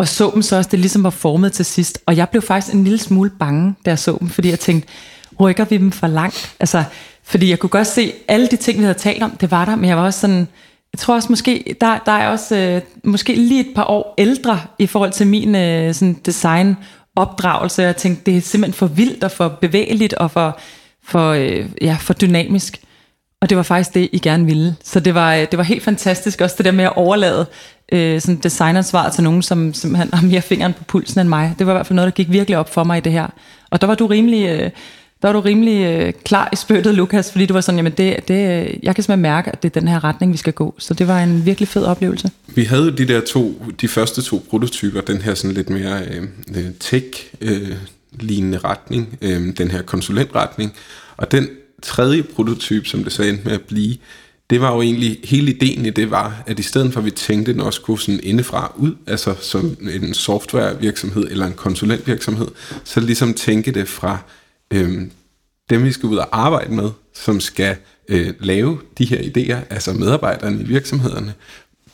[0.00, 1.98] og så dem så også, det ligesom var formet til sidst.
[2.06, 4.88] Og jeg blev faktisk en lille smule bange, da jeg så dem, fordi jeg tænkte,
[5.40, 6.54] rykker vi dem for langt?
[6.60, 6.84] Altså,
[7.24, 9.76] fordi jeg kunne godt se, alle de ting, vi havde talt om, det var der,
[9.76, 10.48] men jeg var også sådan,
[10.92, 14.60] jeg tror også måske, der, der er også øh, måske lige et par år ældre
[14.78, 16.76] i forhold til min øh, sådan design
[17.16, 17.82] opdragelse.
[17.82, 20.58] Jeg tænkte, det er simpelthen for vildt og for bevægeligt og for,
[21.04, 22.80] for, øh, ja, for dynamisk.
[23.40, 24.76] Og det var faktisk det, I gerne ville.
[24.84, 27.46] Så det var, øh, det var helt fantastisk, også det der med at overlade
[27.92, 31.54] øh, sådan designansvaret til nogen, som, simpelthen har mere fingeren på pulsen end mig.
[31.58, 33.26] Det var i hvert fald noget, der gik virkelig op for mig i det her.
[33.70, 34.48] Og der var du rimelig...
[34.48, 34.70] Øh,
[35.22, 38.28] der var du rimelig øh, klar i spyttet, Lukas, fordi du var sådan, jamen det,
[38.28, 40.74] det, øh, jeg kan simpelthen mærke, at det er den her retning, vi skal gå.
[40.78, 42.30] Så det var en virkelig fed oplevelse.
[42.54, 46.22] Vi havde de der to, de første to prototyper, den her sådan lidt mere øh,
[46.56, 50.72] øh tech-lignende øh, retning, øh, den her konsulentretning,
[51.16, 51.48] og den
[51.82, 53.96] tredje prototyp, som det så endte med at blive,
[54.50, 57.10] det var jo egentlig, hele ideen i det var, at i stedet for at vi
[57.10, 62.48] tænkte den også kunne sådan indefra ud, altså som en softwarevirksomhed eller en konsulentvirksomhed,
[62.84, 64.18] så ligesom tænke det fra
[64.70, 65.02] øh,
[65.70, 67.76] dem, vi skal ud og arbejde med, som skal
[68.08, 71.34] øh, lave de her idéer, altså medarbejderne i virksomhederne,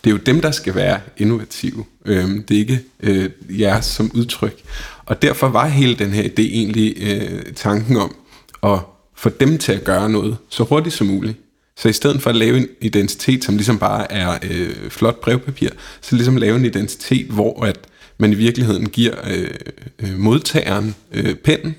[0.04, 1.84] det er jo dem, der skal være innovative.
[2.04, 4.62] Øh, det er ikke øh, jer som udtryk.
[5.06, 8.16] Og derfor var hele den her idé egentlig øh, tanken om
[8.62, 8.78] at
[9.14, 11.38] få dem til at gøre noget så hurtigt som muligt.
[11.76, 15.70] Så i stedet for at lave en identitet, som ligesom bare er øh, flot brevpapir,
[16.00, 17.78] så ligesom lave en identitet, hvor at
[18.18, 19.50] man i virkeligheden giver øh,
[19.98, 21.74] øh, modtageren øh, pennen,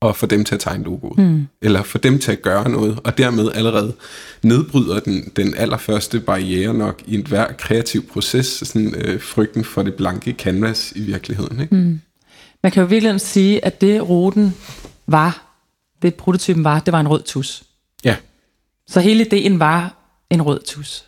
[0.00, 1.18] og få dem til at tegne logoet.
[1.18, 1.46] Mm.
[1.62, 3.94] Eller få dem til at gøre noget, og dermed allerede
[4.42, 9.82] nedbryder den, den allerførste barriere nok i en hver kreativ proces, sådan øh, frygten for
[9.82, 11.60] det blanke canvas i virkeligheden.
[11.60, 11.74] Ikke?
[11.74, 12.00] Mm.
[12.62, 14.54] Man kan jo virkelig sige, at det ruten
[15.06, 15.58] var,
[16.02, 17.62] det prototypen var, det var en rød tus.
[18.88, 19.94] Så hele ideen var
[20.30, 21.04] en rød tus.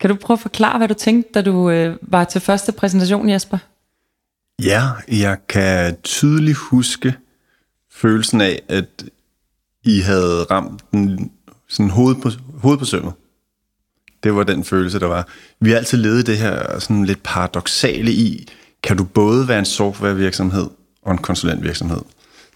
[0.00, 3.28] Kan du prøve at forklare, hvad du tænkte, da du øh, var til første præsentation,
[3.28, 3.58] Jesper?
[4.62, 7.14] Ja, jeg kan tydeligt huske,
[7.90, 9.04] følelsen af, at
[9.84, 11.30] I havde ramt den,
[11.68, 13.12] sådan hoved på, hoved på sømmet.
[14.22, 15.28] Det var den følelse, der var.
[15.60, 18.48] Vi har altid levet det her sådan lidt paradoxale i,
[18.82, 20.66] kan du både være en softwarevirksomhed
[21.02, 22.00] og en konsulentvirksomhed?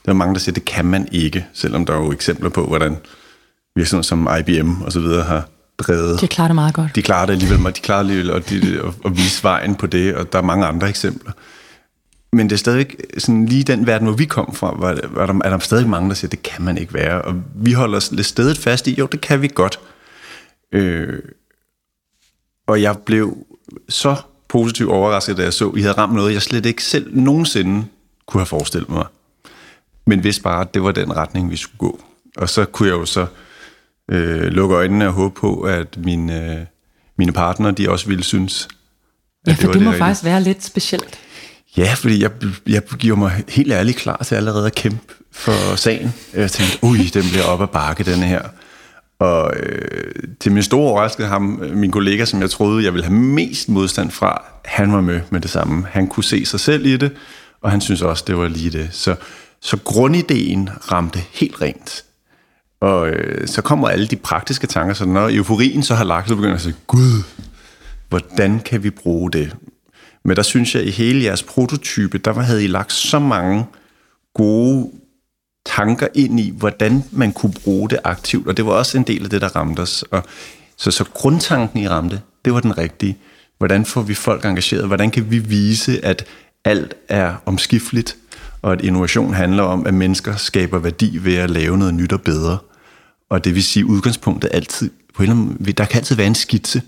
[0.05, 2.49] Der er mange, der siger, at det kan man ikke, selvom der er jo eksempler
[2.49, 2.97] på, hvordan
[3.77, 6.21] virksomheder som IBM og så videre har drevet.
[6.21, 6.95] De klarer det meget godt.
[6.95, 10.33] De klarer det alligevel, de klarer alligevel at, de, at vise vejen på det, og
[10.33, 11.33] der er mange andre eksempler
[12.37, 12.87] men det er stadig
[13.19, 16.09] sådan lige den verden, hvor vi kom fra, var, var der, er der stadig mange,
[16.09, 17.23] der siger, det kan man ikke være.
[17.23, 19.81] Og vi holder lidt stedet fast i, jo, det kan vi godt.
[20.73, 21.19] Øh,
[22.67, 23.37] og jeg blev
[23.89, 24.17] så
[24.49, 27.87] positivt overrasket, da jeg så, at I havde ramt noget, jeg slet ikke selv nogensinde
[28.27, 29.07] kunne have forestillet mig.
[30.07, 32.01] Men hvis bare, at det var den retning, vi skulle gå.
[32.37, 33.27] Og så kunne jeg jo så
[34.11, 36.67] øh, lukke øjnene og håbe på, at mine, øh,
[37.19, 38.69] mine partnere, de også ville synes,
[39.47, 41.19] at ja, for det, var det må det faktisk være lidt specielt.
[41.77, 42.31] Ja, fordi jeg,
[42.67, 46.15] jeg giver mig helt ærligt klar til allerede at kæmpe for sagen.
[46.35, 48.43] Jeg tænkte, ui, den bliver op ad bakke, denne her.
[49.19, 51.43] Og øh, til min store overraskelse, ham,
[51.75, 55.41] min kollega, som jeg troede, jeg ville have mest modstand fra, han var med med
[55.41, 55.87] det samme.
[55.91, 57.13] Han kunne se sig selv i det,
[57.63, 58.89] og han synes også, det var lige det.
[58.93, 59.15] Så,
[59.61, 62.05] så grundideen ramte helt rent.
[62.81, 66.35] Og øh, så kommer alle de praktiske tanker, så når euforien så har lagt, så
[66.35, 67.23] begynder jeg at sige, Gud,
[68.09, 69.57] hvordan kan vi bruge det?
[70.25, 73.67] Men der synes jeg, at i hele jeres prototype, der havde I lagt så mange
[74.35, 74.91] gode
[75.67, 79.25] tanker ind i, hvordan man kunne bruge det aktivt, og det var også en del
[79.25, 80.05] af det, der ramte os.
[80.11, 80.23] Og
[80.77, 83.19] så, så grundtanken i ramte, det var den rigtige.
[83.59, 84.87] Hvordan får vi folk engageret?
[84.87, 86.25] Hvordan kan vi vise, at
[86.65, 88.17] alt er omskifteligt,
[88.67, 92.23] og at innovation handler om, at mennesker skaber værdi ved at lave noget nyt og
[92.23, 92.59] bedre.
[93.31, 96.27] Og det vil sige, at udgangspunktet altid, på en eller anden, der kan altid være
[96.27, 96.83] en skitse,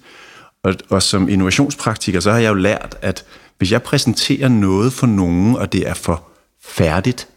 [0.62, 3.24] og, og som innovationspraktiker, så har jeg jo lært, at
[3.58, 6.22] hvis jeg præsenterer noget for nogen, og det er for
[6.62, 7.28] færdigt,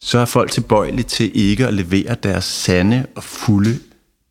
[0.00, 3.78] så er folk tilbøjelige til ikke at levere deres sande og fulde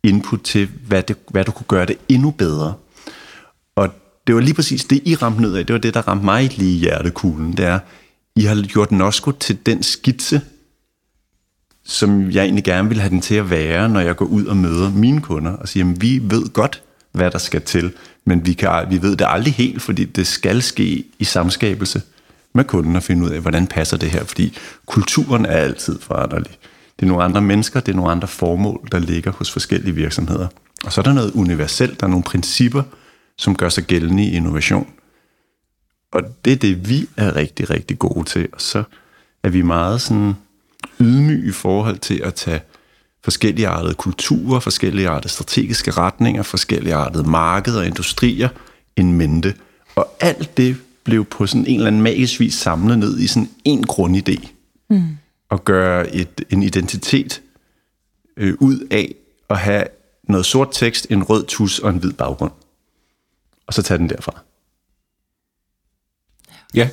[0.02, 2.74] input til, hvad, det, hvad du kunne gøre det endnu bedre.
[3.76, 3.88] Og
[4.26, 5.66] det var lige præcis det, I ramte ned af.
[5.66, 7.56] Det var det, der ramte mig lige i hjertekuglen.
[7.56, 7.78] Det er,
[8.36, 10.40] i har gjort Nosko til den skitse,
[11.84, 14.56] som jeg egentlig gerne vil have den til at være, når jeg går ud og
[14.56, 17.92] møder mine kunder og siger, at vi ved godt, hvad der skal til.
[18.24, 22.02] Men vi, kan, vi ved det aldrig helt, fordi det skal ske i samskabelse
[22.54, 26.50] med kunden at finde ud af, hvordan passer det her, fordi kulturen er altid foranderlig.
[26.96, 30.46] Det er nogle andre mennesker, det er nogle andre formål, der ligger hos forskellige virksomheder.
[30.84, 32.82] Og så er der noget universelt, der er nogle principper,
[33.38, 34.86] som gør sig gældende i innovation.
[36.12, 38.48] Og det er det, vi er rigtig, rigtig gode til.
[38.52, 38.82] Og så
[39.42, 40.34] er vi meget sådan
[41.00, 42.60] ydmyge i forhold til at tage
[43.24, 48.48] forskellige artede kulturer, forskellige artede strategiske retninger, forskellige artede markeder og industrier
[48.96, 49.54] en mente.
[49.96, 53.50] Og alt det blev på sådan en eller anden magisk vis samlet ned i sådan
[53.64, 54.48] en grundidé.
[54.90, 55.02] Mm.
[55.48, 57.42] Og gøre et, en identitet
[58.36, 59.14] øh, ud af
[59.50, 59.84] at have
[60.22, 62.52] noget sort tekst, en rød tus og en hvid baggrund.
[63.66, 64.42] Og så tage den derfra.
[66.74, 66.88] Ja,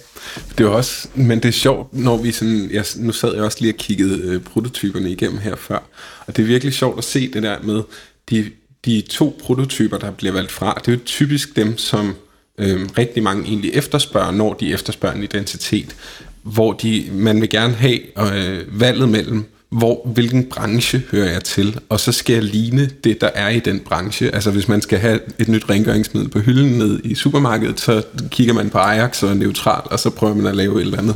[0.57, 3.57] det er også, men det er sjovt, når vi sådan, jeg, nu sad jeg også
[3.61, 5.79] lige og kiggede øh, prototyperne igennem her før,
[6.27, 7.81] og det er virkelig sjovt at se det der med,
[8.29, 8.51] de,
[8.85, 12.15] de to prototyper, der bliver valgt fra, det er jo typisk dem, som
[12.57, 15.95] øh, rigtig mange egentlig efterspørger, når de efterspørger en identitet,
[16.43, 17.99] hvor de, man vil gerne have
[18.35, 23.21] øh, valget mellem, hvor, hvilken branche hører jeg til, og så skal jeg ligne det,
[23.21, 24.35] der er i den branche.
[24.35, 28.53] Altså hvis man skal have et nyt rengøringsmiddel på hylden ned i supermarkedet, så kigger
[28.53, 31.15] man på Ajax og Neutral, og så prøver man at lave et eller andet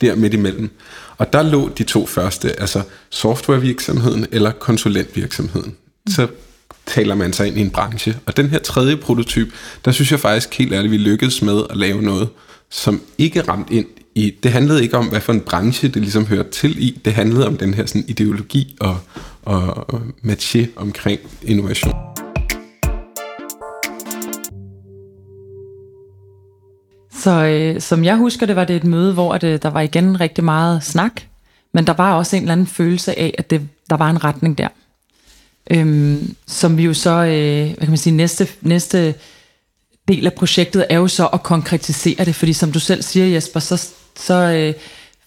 [0.00, 0.70] der midt imellem.
[1.18, 5.76] Og der lå de to første, altså softwarevirksomheden eller konsulentvirksomheden.
[6.08, 6.26] Så
[6.86, 8.16] taler man sig ind i en branche.
[8.26, 9.48] Og den her tredje prototyp,
[9.84, 12.28] der synes jeg faktisk helt ærligt, vi lykkedes med at lave noget,
[12.70, 16.26] som ikke ramt ind i, det handlede ikke om, hvad for en branche det ligesom
[16.26, 18.98] hørte til i, det handlede om den her sådan ideologi og,
[19.42, 21.94] og, og matché omkring innovation.
[27.12, 29.80] Så øh, som jeg husker det, var det et møde, hvor det, øh, der var
[29.80, 31.22] igen rigtig meget snak,
[31.74, 34.58] men der var også en eller anden følelse af, at det, der var en retning
[34.58, 34.68] der.
[35.70, 39.14] Øhm, som vi jo så, øh, hvad kan man sige, næste, næste
[40.08, 43.60] del af projektet er jo så at konkretisere det, fordi som du selv siger Jesper,
[43.60, 44.74] så, så øh,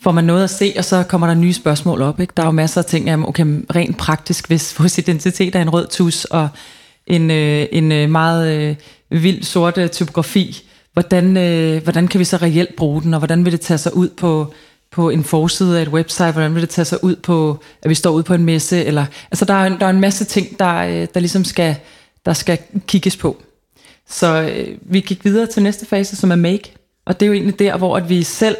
[0.01, 2.19] får man noget at se, og så kommer der nye spørgsmål op.
[2.19, 2.33] Ikke?
[2.37, 5.69] Der er jo masser af ting, jamen, okay, rent praktisk, hvis vores identitet er en
[5.69, 6.49] rød tus og
[7.07, 8.77] en, øh, en øh, meget
[9.11, 13.19] øh, vild sort øh, typografi, hvordan, øh, hvordan kan vi så reelt bruge den, og
[13.19, 14.53] hvordan vil det tage sig ud på,
[14.91, 17.95] på en forside af et website, hvordan vil det tage sig ud på, at vi
[17.95, 20.75] står ude på en messe, eller, altså der er, der er en masse ting, der,
[20.75, 21.75] øh, der ligesom skal,
[22.25, 23.37] der skal kigges på.
[24.09, 26.73] Så øh, vi gik videre til næste fase, som er make,
[27.05, 28.57] og det er jo egentlig der, hvor at vi selv,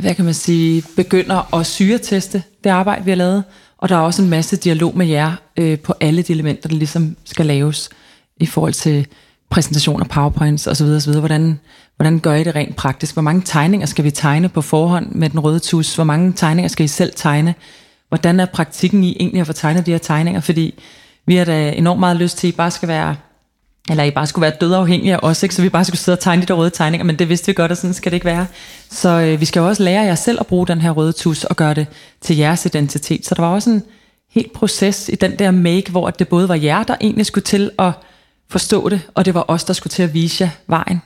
[0.00, 3.44] hvad kan man sige, begynder at syreteste det arbejde, vi har lavet,
[3.78, 6.76] og der er også en masse dialog med jer øh, på alle de elementer, der
[6.76, 7.90] ligesom skal laves
[8.36, 9.06] i forhold til
[9.50, 10.86] præsentationer, powerpoints osv.
[10.86, 11.12] osv.
[11.12, 11.60] Hvordan,
[11.96, 13.12] hvordan gør I det rent praktisk?
[13.12, 15.94] Hvor mange tegninger skal vi tegne på forhånd med den røde tus?
[15.94, 17.54] Hvor mange tegninger skal I selv tegne?
[18.08, 20.40] Hvordan er praktikken i egentlig at få tegnet de her tegninger?
[20.40, 20.82] Fordi
[21.26, 23.16] vi har da enormt meget lyst til, at I bare skal være
[23.90, 25.54] eller I bare skulle være dødafhængige af os, ikke?
[25.54, 27.52] så vi bare skulle sidde og tegne de der røde tegninger, men det vidste vi
[27.52, 28.46] godt, og sådan skal det ikke være.
[28.90, 31.44] Så øh, vi skal jo også lære jer selv at bruge den her røde tus
[31.44, 31.86] og gøre det
[32.20, 33.26] til jeres identitet.
[33.26, 33.82] Så der var også en
[34.30, 37.70] helt proces i den der make, hvor det både var jer, der egentlig skulle til
[37.78, 37.92] at
[38.50, 41.02] forstå det, og det var os, der skulle til at vise jer vejen.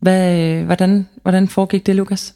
[0.00, 2.34] Hvad, øh, hvordan, hvordan foregik det, Lukas?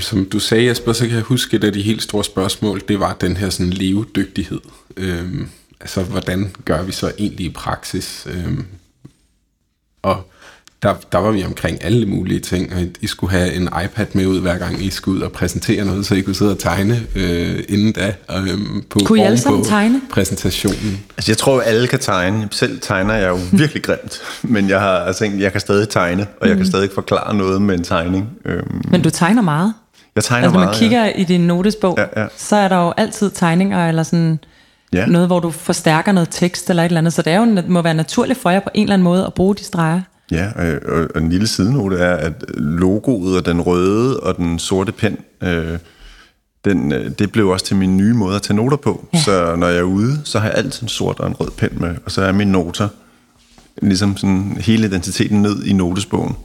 [0.00, 2.82] Som du sagde, Jesper, så kan jeg huske, at et af de helt store spørgsmål,
[2.88, 4.60] det var den her sådan levedygtighed.
[4.96, 5.48] Øhm,
[5.80, 8.26] altså, hvordan gør vi så egentlig i praksis?
[8.30, 8.66] Øhm,
[10.02, 10.30] og
[10.82, 14.26] der, der var vi omkring alle mulige ting, og I skulle have en iPad med
[14.26, 17.02] ud, hver gang I skulle ud og præsentere noget, så I kunne sidde og tegne
[17.14, 18.14] øh, inden da.
[18.36, 18.58] Øh,
[18.90, 20.00] på, kunne I alle sammen tegne?
[20.10, 21.04] præsentationen.
[21.16, 22.48] Altså jeg tror, at alle kan tegne.
[22.50, 26.48] Selv tegner jeg jo virkelig grimt, men jeg har altså, jeg kan stadig tegne, og
[26.48, 26.70] jeg kan mm.
[26.70, 28.30] stadig forklare noget med en tegning.
[28.44, 28.82] Øhm.
[28.90, 29.74] Men du tegner meget?
[30.14, 31.10] Jeg tegner altså, meget, når man kigger ja.
[31.10, 32.26] i din notesbog, Ja, ja.
[32.36, 34.38] så er der jo altid tegninger, eller sådan
[34.92, 35.06] Ja.
[35.06, 37.12] noget, hvor du forstærker noget tekst eller et eller andet.
[37.12, 39.34] Så det er jo, må være naturligt for jer på en eller anden måde at
[39.34, 40.00] bruge de streger.
[40.30, 44.58] Ja, og, og, og en lille sidenote er, at logoet og den røde og den
[44.58, 45.78] sorte pen, øh,
[46.64, 49.08] den, øh, det blev også til min nye måde at tage noter på.
[49.14, 49.18] Ja.
[49.18, 51.70] Så når jeg er ude, så har jeg altid en sort og en rød pen
[51.80, 52.88] med, og så er mine noter
[53.82, 56.36] ligesom sådan hele identiteten ned i notesbogen.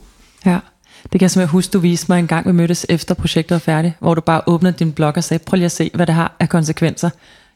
[0.46, 0.58] Ja.
[1.02, 3.58] Det kan jeg simpelthen huske, du viste mig en gang, vi mødtes efter projektet var
[3.58, 6.14] færdigt, hvor du bare åbnede din blog og sagde, prøv lige at se, hvad det
[6.14, 7.10] har af konsekvenser.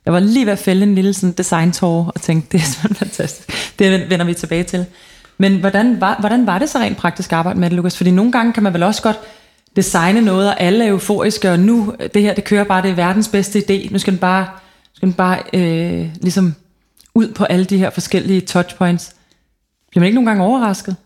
[0.06, 2.96] Jeg var lige ved at fælde en lille sådan design og tænkte, det er simpelthen
[2.96, 3.78] fantastisk.
[3.78, 4.86] Det vender vi tilbage til.
[5.38, 7.96] Men hvordan var, hvordan var det så rent praktisk arbejde med det, Lukas?
[7.96, 9.18] Fordi nogle gange kan man vel også godt
[9.76, 12.94] designe noget, og alle er euforiske, og nu, det her, det kører bare, det er
[12.94, 13.92] verdens bedste idé.
[13.92, 14.46] Nu skal den bare,
[14.94, 16.54] skal den bare øh, ligesom
[17.14, 19.14] ud på alle de her forskellige touchpoints.
[19.90, 20.96] Bliver man ikke nogle gange overrasket?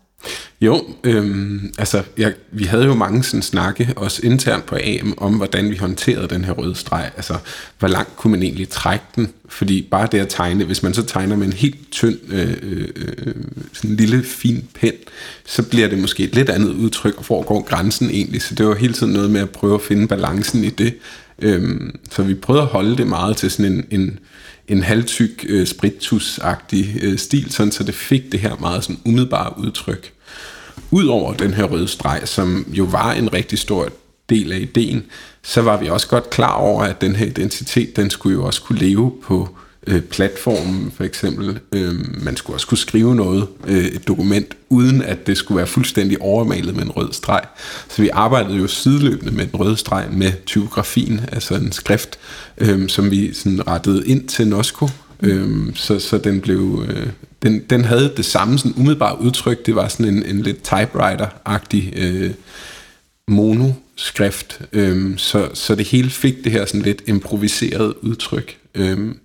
[0.61, 5.33] Jo, øhm, altså jeg, vi havde jo mange sådan snakke, også internt på AM, om
[5.33, 7.11] hvordan vi håndterede den her røde streg.
[7.15, 7.33] Altså,
[7.79, 9.29] hvor langt kunne man egentlig trække den?
[9.49, 12.87] Fordi bare det at tegne, hvis man så tegner med en helt tynd, øh, øh,
[12.95, 13.33] øh,
[13.73, 14.93] sådan en lille fin pen,
[15.45, 18.41] så bliver det måske et lidt andet udtryk, og hvor går grænsen egentlig?
[18.41, 20.93] Så det var hele tiden noget med at prøve at finde balancen i det.
[21.41, 24.19] Øhm, så vi prøvede at holde det meget til sådan en, en,
[24.71, 29.59] en halvtyk øh, spritusagtig øh, stil, sådan så det fik det her meget sådan umiddelbare
[29.59, 30.13] udtryk.
[30.91, 33.89] Udover den her røde streg, som jo var en rigtig stor
[34.29, 35.05] del af ideen,
[35.43, 38.61] så var vi også godt klar over, at den her identitet, den skulle jo også
[38.61, 41.59] kunne leve på øh, Øh, platformen for eksempel.
[41.73, 45.67] Øh, man skulle også kunne skrive noget, øh, et dokument, uden at det skulle være
[45.67, 47.41] fuldstændig overmalet med en rød streg.
[47.89, 52.19] Så vi arbejdede jo sideløbende med den røde streg med typografien, altså en skrift,
[52.57, 54.89] øh, som vi sådan rettede ind til Nosco,
[55.23, 57.07] Øhm, så, så den blev øh,
[57.43, 59.65] den, den havde det samme sådan umiddelbare udtryk.
[59.65, 62.31] Det var sådan en, en lidt typewriter-agtig øh,
[63.27, 64.61] monoskrift.
[64.73, 68.57] Øhm, så, så det hele fik det her sådan lidt improviseret udtryk.
[68.75, 69.17] Øhm,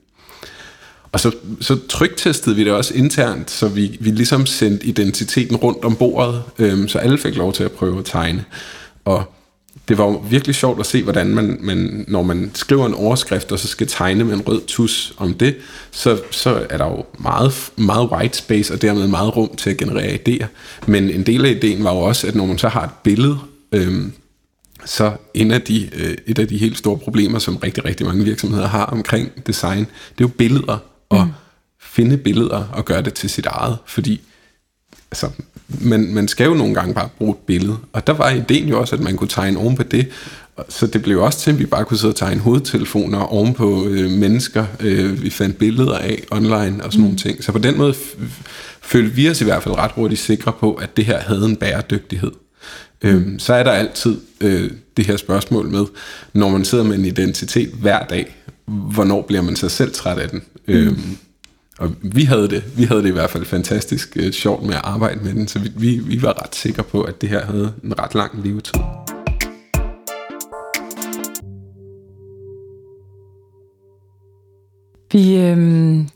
[1.17, 5.85] og så, så trygtestede vi det også internt, så vi, vi ligesom sendte identiteten rundt
[5.85, 8.45] om bordet, øhm, så alle fik lov til at prøve at tegne.
[9.05, 9.25] Og
[9.89, 13.59] det var virkelig sjovt at se, hvordan man, man, når man skriver en overskrift, og
[13.59, 15.57] så skal tegne med en rød tus om det,
[15.91, 19.77] så, så er der jo meget, meget white space, og dermed meget rum til at
[19.77, 20.47] generere idéer.
[20.87, 23.39] Men en del af ideen var jo også, at når man så har et billede,
[23.73, 24.13] øhm,
[24.85, 28.25] så en af de, øh, et af de helt store problemer, som rigtig, rigtig mange
[28.25, 29.87] virksomheder har omkring design, det
[30.19, 31.33] er jo billeder, og mm.
[31.81, 34.21] finde billeder og gøre det til sit eget, fordi
[35.11, 35.31] altså,
[35.69, 38.81] man, man skal jo nogle gange bare bruge et billede, og der var ideen jo
[38.81, 40.09] også, at man kunne tegne oven på det,
[40.69, 43.87] så det blev også til, at vi bare kunne sidde og tegne hovedtelefoner oven på
[43.89, 47.03] øh, mennesker, øh, vi fandt billeder af online og sådan mm.
[47.03, 47.45] nogle ting.
[47.45, 47.95] Så på den måde
[48.83, 51.57] følte vi os i hvert fald ret hurtigt sikre på, at det her havde en
[51.57, 52.31] bæredygtighed.
[53.03, 53.09] Mm.
[53.09, 55.85] Øhm, så er der altid øh, det her spørgsmål med,
[56.33, 60.29] når man sidder med en identitet hver dag, hvornår bliver man så selv træt af
[60.29, 60.43] den?
[60.69, 60.75] Mm.
[60.75, 61.19] Øhm,
[61.79, 64.81] og vi havde det, vi havde det i hvert fald fantastisk øh, sjovt med at
[64.85, 67.73] arbejde med den, så vi, vi, vi var ret sikre på, at det her havde
[67.85, 68.81] en ret lang levetid.
[75.13, 75.59] Vi, øh,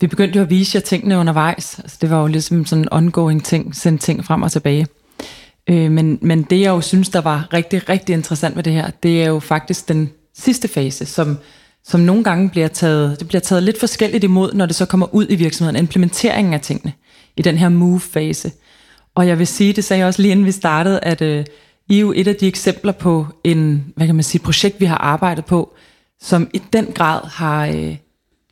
[0.01, 1.79] vi begyndte jo at vise jer tingene undervejs.
[1.79, 4.87] Altså, det var jo ligesom sådan en ongoing ting, sende ting frem og tilbage.
[5.69, 8.89] Øh, men, men det jeg jo synes, der var rigtig, rigtig interessant med det her,
[9.03, 11.37] det er jo faktisk den sidste fase, som,
[11.83, 15.15] som nogle gange bliver taget, det bliver taget lidt forskelligt imod, når det så kommer
[15.15, 16.93] ud i virksomheden, implementeringen af tingene
[17.37, 18.51] i den her move-fase.
[19.15, 21.45] Og jeg vil sige, det sagde jeg også lige inden vi startede, at øh,
[21.89, 24.85] I er jo et af de eksempler på en, hvad kan man sige, projekt, vi
[24.85, 25.73] har arbejdet på,
[26.21, 27.97] som i den grad har øh,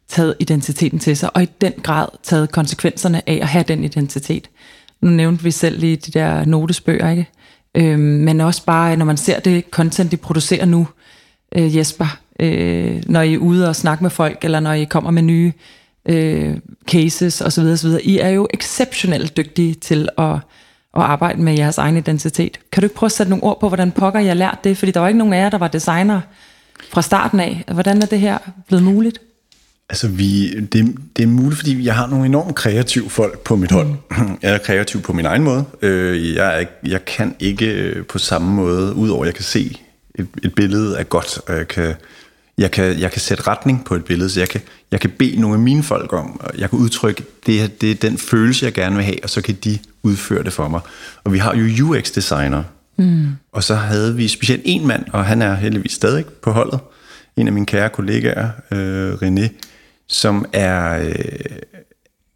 [0.08, 4.50] taget identiteten til sig, og i den grad taget konsekvenserne af at have den identitet.
[5.02, 7.28] Nu nævnte vi selv lige de der notesbøger, ikke?
[7.76, 10.88] Øhm, men også bare, når man ser det content, de producerer nu,
[11.56, 15.12] øh, Jesper, øh, når I er ude og snakke med folk, eller når I kommer
[15.12, 15.52] med nye
[16.06, 17.64] øh, cases osv.
[17.64, 17.92] osv.
[18.04, 20.34] I er jo exceptionelt dygtige til at,
[20.96, 22.60] at arbejde med jeres egen identitet.
[22.72, 24.78] Kan du ikke prøve at sætte nogle ord på, hvordan pokker jeg lært det?
[24.78, 26.22] Fordi der var ikke nogen af jer, der var designer
[26.90, 27.64] fra starten af.
[27.74, 29.22] Hvordan er det her blevet muligt?
[29.90, 33.72] Altså, vi, det, det er muligt, fordi jeg har nogle enormt kreative folk på mit
[33.72, 33.88] hold.
[33.88, 34.38] Mm.
[34.42, 35.66] Jeg er kreativ på min egen måde.
[35.82, 39.78] Øh, jeg, jeg kan ikke øh, på samme måde, udover at jeg kan se
[40.16, 41.94] et, et billede er godt, og jeg kan,
[42.60, 45.42] jeg, kan, jeg kan sætte retning på et billede, så jeg kan, jeg kan bede
[45.42, 48.74] nogle af mine folk om, og jeg kan udtrykke, det, det er den følelse, jeg
[48.74, 50.82] gerne vil have, og så kan de udføre det for mig.
[51.24, 52.64] Og vi har jo UX-designer,
[52.98, 53.28] mm.
[53.52, 56.80] og så havde vi specielt en mand, og han er heldigvis stadig på holdet,
[57.38, 59.48] en af mine kære kollegaer, øh, René,
[60.08, 61.16] som er, øh,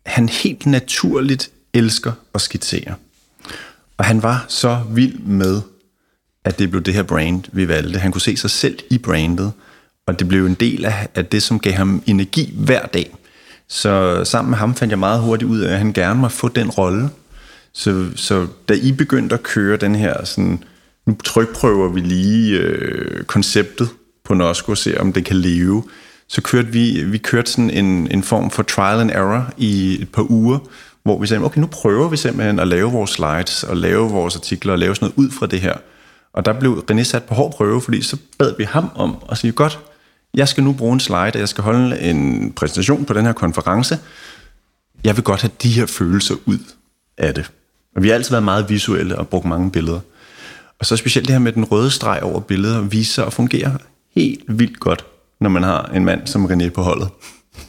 [0.05, 2.95] han helt naturligt elsker at skitsere.
[3.97, 5.61] Og han var så vild med,
[6.45, 7.99] at det blev det her brand, vi valgte.
[7.99, 9.51] Han kunne se sig selv i brandet,
[10.07, 13.15] og det blev en del af, af det, som gav ham energi hver dag.
[13.67, 16.47] Så sammen med ham fandt jeg meget hurtigt ud af, at han gerne må få
[16.47, 17.09] den rolle.
[17.73, 20.63] Så, så da I begyndte at køre den her, sådan,
[21.05, 23.89] nu trykprøver vi lige øh, konceptet
[24.23, 25.83] på Nosko og ser, om det kan leve,
[26.27, 30.09] så kørte vi, vi kørte sådan en, en form for trial and error i et
[30.09, 30.59] par uger,
[31.03, 34.35] hvor vi sagde, okay, nu prøver vi simpelthen at lave vores slides, og lave vores
[34.35, 35.73] artikler, og lave sådan noget ud fra det her.
[36.33, 39.37] Og der blev René sat på hård prøve, fordi så bad vi ham om at
[39.37, 39.79] sige, godt,
[40.33, 43.33] jeg skal nu bruge en slide, og jeg skal holde en præsentation på den her
[43.33, 43.99] konference.
[45.03, 46.59] Jeg vil godt have de her følelser ud
[47.17, 47.51] af det.
[47.95, 49.99] Og vi har altid været meget visuelle og brugt mange billeder.
[50.79, 53.77] Og så specielt det her med den røde streg over billeder, viser sig at fungere
[54.15, 55.05] helt vildt godt
[55.43, 57.09] når man har en mand som René på holdet.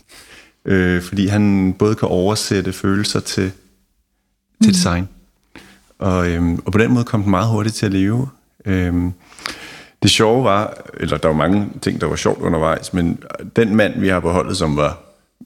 [0.64, 3.52] øh, fordi han både kan oversætte følelser til,
[4.62, 4.72] til mm.
[4.72, 5.08] design.
[5.98, 8.28] Og, øhm, og på den måde kom den meget hurtigt til at leve.
[8.64, 9.12] Øhm,
[10.04, 13.18] det sjove var, eller der var mange ting, der var sjovt undervejs, men
[13.56, 15.00] den mand, vi har på holdet, som var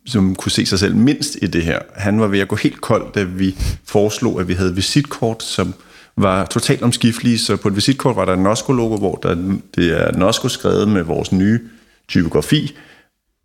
[0.07, 2.81] som kunne se sig selv mindst i det her, han var ved at gå helt
[2.81, 5.75] kold, da vi foreslog, at vi havde visitkort, som
[6.17, 7.39] var totalt omskiftelige.
[7.39, 11.03] Så på et visitkort var der en Nosco-logo, hvor der, det er Nosco skrevet med
[11.03, 11.61] vores nye
[12.09, 12.77] typografi,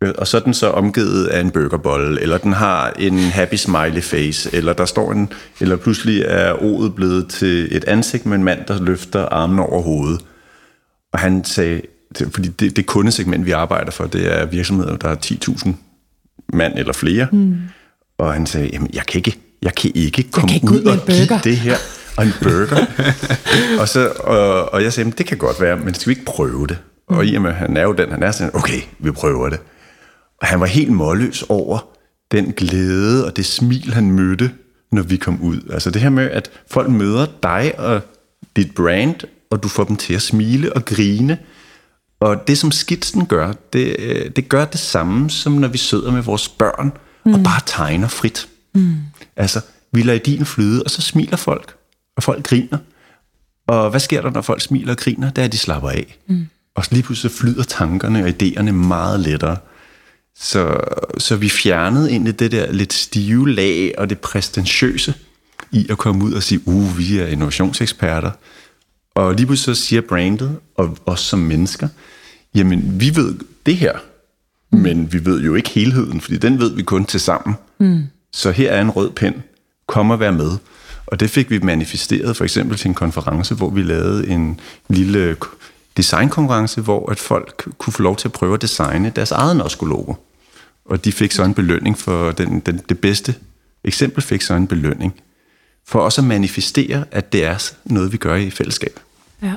[0.02, 3.54] øh, og så er den så omgivet af en burgerbolle, eller den har en happy
[3.54, 8.36] smiley face, eller der står en, eller pludselig er ordet blevet til et ansigt med
[8.36, 10.20] en mand, der løfter armen over hovedet.
[11.14, 11.82] Og han sagde,
[12.30, 15.72] fordi det, det kundesegment, vi arbejder for, det er virksomheder, der har 10.000
[16.52, 17.28] mand eller flere.
[17.32, 17.56] Mm.
[18.18, 20.84] Og han sagde, jamen jeg kan ikke, jeg kan ikke komme kan ikke ud, ud
[20.84, 21.76] og give det her.
[22.16, 22.86] Og en burger.
[23.80, 26.66] og, så, og, og jeg sagde, det kan godt være, men skal vi ikke prøve
[26.66, 26.78] det?
[27.10, 27.16] Mm.
[27.16, 29.48] Og i og med, at han er jo den, han er sådan, okay, vi prøver
[29.48, 29.60] det.
[30.40, 31.88] Og han var helt målløs over
[32.32, 34.50] den glæde og det smil, han mødte,
[34.92, 35.60] når vi kom ud.
[35.72, 38.00] Altså det her med, at folk møder dig og
[38.56, 39.14] dit brand,
[39.54, 41.38] og du får dem til at smile og grine.
[42.20, 43.96] Og det, som skitsen gør, det,
[44.36, 46.92] det gør det samme, som når vi sidder med vores børn
[47.26, 47.34] mm.
[47.34, 48.48] og bare tegner frit.
[48.74, 48.96] Mm.
[49.36, 49.60] Altså,
[49.92, 51.74] vi lader din flyde, og så smiler folk,
[52.16, 52.78] og folk griner.
[53.66, 55.30] Og hvad sker der, når folk smiler og griner?
[55.30, 56.18] Det er, at de slapper af.
[56.26, 56.46] Mm.
[56.74, 59.56] Og lige pludselig flyder tankerne og idéerne meget lettere.
[60.36, 60.80] Så,
[61.18, 65.14] så vi fjernede egentlig det der lidt stive lag og det præstentiøse
[65.72, 68.30] i at komme ud og sige, uh, vi er innovationseksperter.
[69.14, 71.88] Og lige pludselig så siger brandet, og os som mennesker,
[72.54, 73.34] jamen vi ved
[73.66, 73.92] det her,
[74.72, 74.78] mm.
[74.78, 77.56] men vi ved jo ikke helheden, fordi den ved vi kun til sammen.
[77.78, 78.02] Mm.
[78.32, 79.42] Så her er en rød pen,
[79.86, 80.50] kom og vær med.
[81.06, 85.36] Og det fik vi manifesteret for eksempel til en konference, hvor vi lavede en lille
[85.96, 90.14] designkonkurrence, hvor at folk kunne få lov til at prøve at designe deres eget Nosco-logo.
[90.84, 93.34] Og de fik så en belønning for den, den, det bedste
[93.84, 95.14] eksempel fik så en belønning.
[95.86, 99.00] For også at manifestere, at det er noget, vi gør i fællesskab.
[99.42, 99.54] Ja,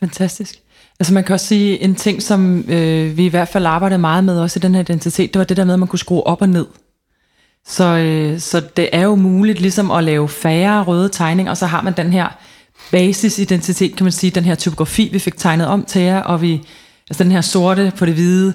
[0.00, 0.54] fantastisk.
[1.00, 4.24] Altså man kan også sige, en ting, som øh, vi i hvert fald arbejdede meget
[4.24, 6.26] med også i den her identitet, det var det der med, at man kunne skrue
[6.26, 6.66] op og ned.
[7.66, 11.66] Så, øh, så det er jo muligt ligesom at lave færre røde tegninger, og så
[11.66, 12.28] har man den her
[12.90, 16.62] basisidentitet, kan man sige, den her typografi, vi fik tegnet om til jer, og vi,
[17.10, 18.54] altså den her sorte på det hvide,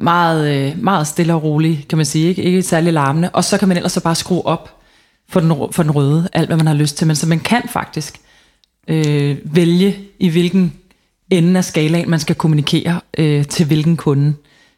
[0.00, 3.58] meget, øh, meget stille og rolig, kan man sige, ikke, ikke særlig larmende, og så
[3.58, 4.77] kan man ellers så bare skrue op
[5.28, 7.62] for den, for den røde, alt hvad man har lyst til, men så man kan
[7.72, 8.20] faktisk
[8.88, 10.72] øh, vælge, i hvilken
[11.30, 14.34] ende af skalaen man skal kommunikere øh, til hvilken kunde,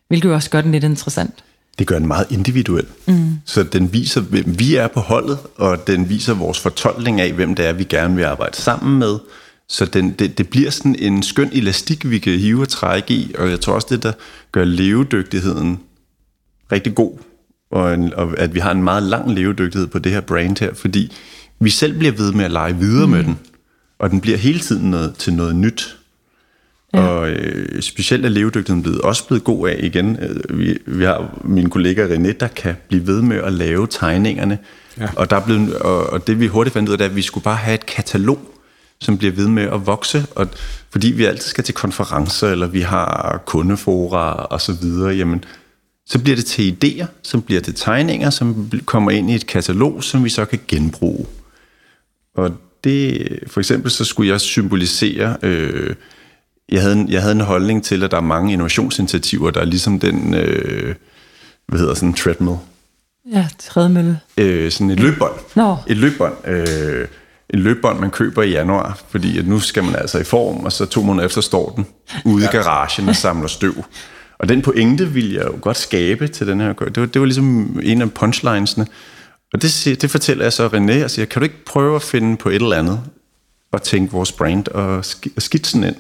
[0.09, 1.45] hvilket jo også gør den lidt interessant
[1.81, 2.87] det gør den meget individuel.
[3.07, 3.39] Mm.
[3.45, 7.55] Så den viser, hvem vi er på holdet, og den viser vores fortolkning af, hvem
[7.55, 9.19] det er, vi gerne vil arbejde sammen med.
[9.69, 13.35] Så den, det, det bliver sådan en skøn elastik, vi kan hive og trække i,
[13.39, 14.13] og jeg tror også, det der
[14.53, 15.81] gør levedygtigheden
[16.73, 17.19] rigtig god,
[17.71, 20.75] og, en, og at vi har en meget lang levedygtighed på det her brand her,
[20.75, 21.17] fordi
[21.61, 23.13] vi selv bliver ved med at lege videre mm.
[23.13, 23.39] med den,
[23.99, 25.97] og den bliver hele tiden noget, til noget nyt.
[26.95, 27.01] Ja.
[27.01, 30.19] Og øh, specielt er levedygtigheden blevet, også blevet god af igen.
[30.23, 34.59] Øh, vi, vi har min kollega René, der kan blive ved med at lave tegningerne.
[34.99, 35.09] Ja.
[35.17, 37.17] Og, der er blevet, og, og det vi hurtigt fandt ud af, det er, at
[37.17, 38.39] vi skulle bare have et katalog,
[39.01, 40.27] som bliver ved med at vokse.
[40.35, 40.49] Og
[40.91, 45.45] fordi vi altid skal til konferencer, eller vi har kundefora og så videre, jamen,
[46.07, 50.05] så bliver det til idéer, som bliver til tegninger, som kommer ind i et katalog,
[50.05, 51.27] som vi så kan genbruge.
[52.35, 52.53] Og
[52.85, 55.37] det, for eksempel så skulle jeg symbolisere...
[55.43, 55.95] Øh,
[56.69, 59.65] jeg havde, en, jeg havde en holdning til, at der er mange innovationsinitiativer, der er
[59.65, 60.95] ligesom den, øh,
[61.69, 62.57] hvad hedder sådan en treadmill.
[63.33, 64.21] Ja, trædemølle.
[64.39, 65.35] Øh, sådan et løbbånd.
[65.55, 65.77] Nå.
[65.87, 66.49] Et løbbånd.
[66.49, 67.09] Øh,
[67.51, 70.73] en løbbånd, man køber i januar, fordi at nu skal man altså i form, og
[70.73, 71.87] så to måneder efter står den
[72.25, 72.51] ude ja.
[72.51, 73.75] i garagen og samler støv.
[74.41, 76.73] Og den pointe ville jeg jo godt skabe til den her.
[76.73, 78.87] Det var, det var ligesom en af punchlinesene.
[79.53, 82.37] Og det, det fortæller jeg så René og siger, kan du ikke prøve at finde
[82.37, 83.01] på et eller andet,
[83.73, 85.05] og tænke vores brand og
[85.39, 85.97] skitsen ind?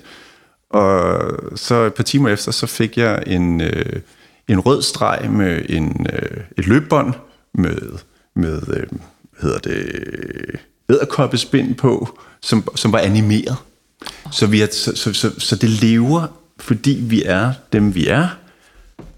[0.70, 1.20] Og
[1.59, 4.01] så et par timer efter, så fik jeg en, øh,
[4.49, 7.14] en rød streg med en, øh, et løbbånd
[7.55, 7.78] med,
[8.34, 8.86] med øh,
[9.43, 9.86] hedder det,
[10.91, 13.57] æderkoppespind på, som, som var animeret.
[14.32, 18.28] Så, vi er, så, så, så, så det lever, fordi vi er dem, vi er,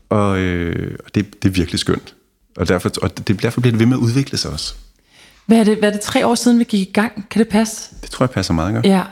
[0.09, 2.15] og, øh, det, det er virkelig skønt.
[2.57, 4.75] Og derfor, og det, derfor bliver det ved med at udvikle sig også.
[5.47, 7.29] Hvad er, det, hvad er det tre år siden, vi gik i gang?
[7.31, 7.95] Kan det passe?
[8.03, 8.87] Det tror jeg passer meget godt.
[8.87, 9.03] Ja,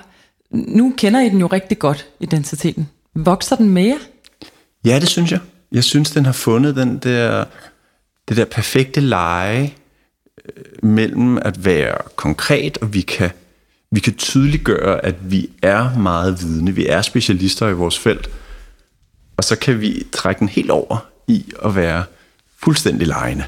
[0.50, 2.88] nu kender I den jo rigtig godt, identiteten.
[3.14, 3.98] Vokser den mere?
[4.84, 5.40] Ja, det synes jeg.
[5.72, 7.44] Jeg synes, den har fundet den der,
[8.28, 9.72] det der perfekte leje
[10.44, 13.30] øh, mellem at være konkret, og vi kan,
[13.90, 18.30] vi kan tydeliggøre, at vi er meget vidne, vi er specialister i vores felt,
[19.36, 22.04] og så kan vi trække den helt over i at være
[22.58, 23.44] fuldstændig lejende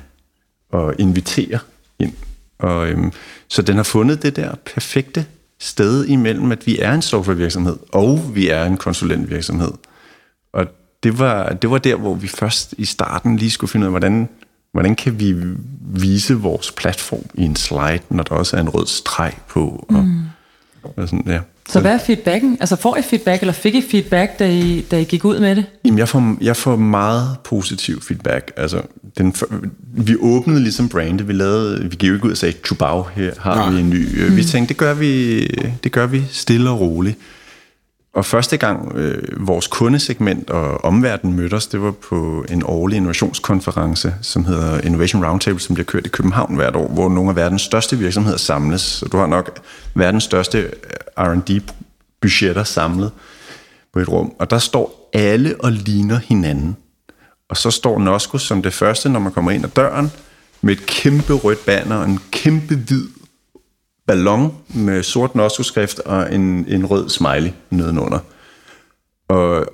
[0.70, 1.59] og invitere
[1.99, 2.12] ind.
[2.59, 3.12] Og, øhm,
[3.49, 5.26] så den har fundet det der perfekte
[5.61, 9.72] sted imellem, at vi er en softwarevirksomhed, og vi er en konsulentvirksomhed.
[10.53, 10.66] Og
[11.03, 13.93] det var, det var der, hvor vi først i starten lige skulle finde ud af,
[13.93, 14.28] hvordan,
[14.73, 15.35] hvordan kan vi
[15.81, 19.87] vise vores platform i en slide, når der også er en rød streg på.
[19.89, 20.20] Og, mm.
[20.83, 21.39] og sådan, ja.
[21.68, 22.57] Så hvad er feedbacken?
[22.61, 25.57] Altså får I feedback, eller fik I feedback, da I, da I gik ud med
[25.57, 25.64] det?
[25.85, 28.53] Jamen, jeg får, jeg får meget positiv feedback.
[28.57, 28.83] Altså,
[29.18, 29.35] den,
[29.93, 31.29] vi åbnede ligesom brandet.
[31.29, 33.70] Vi, lavede, vi gik jo ikke ud og sagde, Chubau, her har Nej.
[33.70, 34.29] vi en ny.
[34.29, 34.37] Mm.
[34.37, 35.41] Vi tænkte, det gør vi,
[35.85, 37.18] det gør vi stille og roligt.
[38.15, 42.97] Og første gang øh, vores kundesegment og omverden mødte os, det var på en årlig
[42.97, 47.37] innovationskonference, som hedder Innovation Roundtable, som bliver kørt i København hvert år, hvor nogle af
[47.37, 48.81] verdens største virksomheder samles.
[48.81, 49.61] Så du har nok
[49.95, 50.73] verdens største øh,
[51.17, 53.11] R&D-budgetter samlet
[53.93, 54.33] på et rum.
[54.39, 56.77] Og der står alle og ligner hinanden.
[57.49, 60.13] Og så står Nosco som det første, når man kommer ind ad døren,
[60.61, 63.09] med et kæmpe rødt banner og en kæmpe hvid
[64.13, 68.19] ballon med sort noskoskrift og en, en rød smiley nedenunder.
[69.29, 69.67] Og,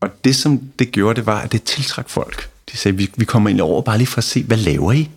[0.00, 2.42] og det, som det gjorde, det var, at det tiltrak folk.
[2.42, 4.92] De De sagde, vi, vi kommer ind over bare lige for at se, hvad laver
[4.92, 5.10] I?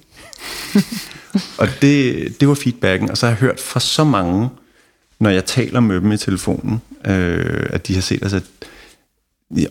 [1.62, 4.50] og det, det var feedbacken, og så har jeg hørt fra så mange,
[5.20, 8.44] når jeg taler med dem i telefonen, øh, at de har set os, at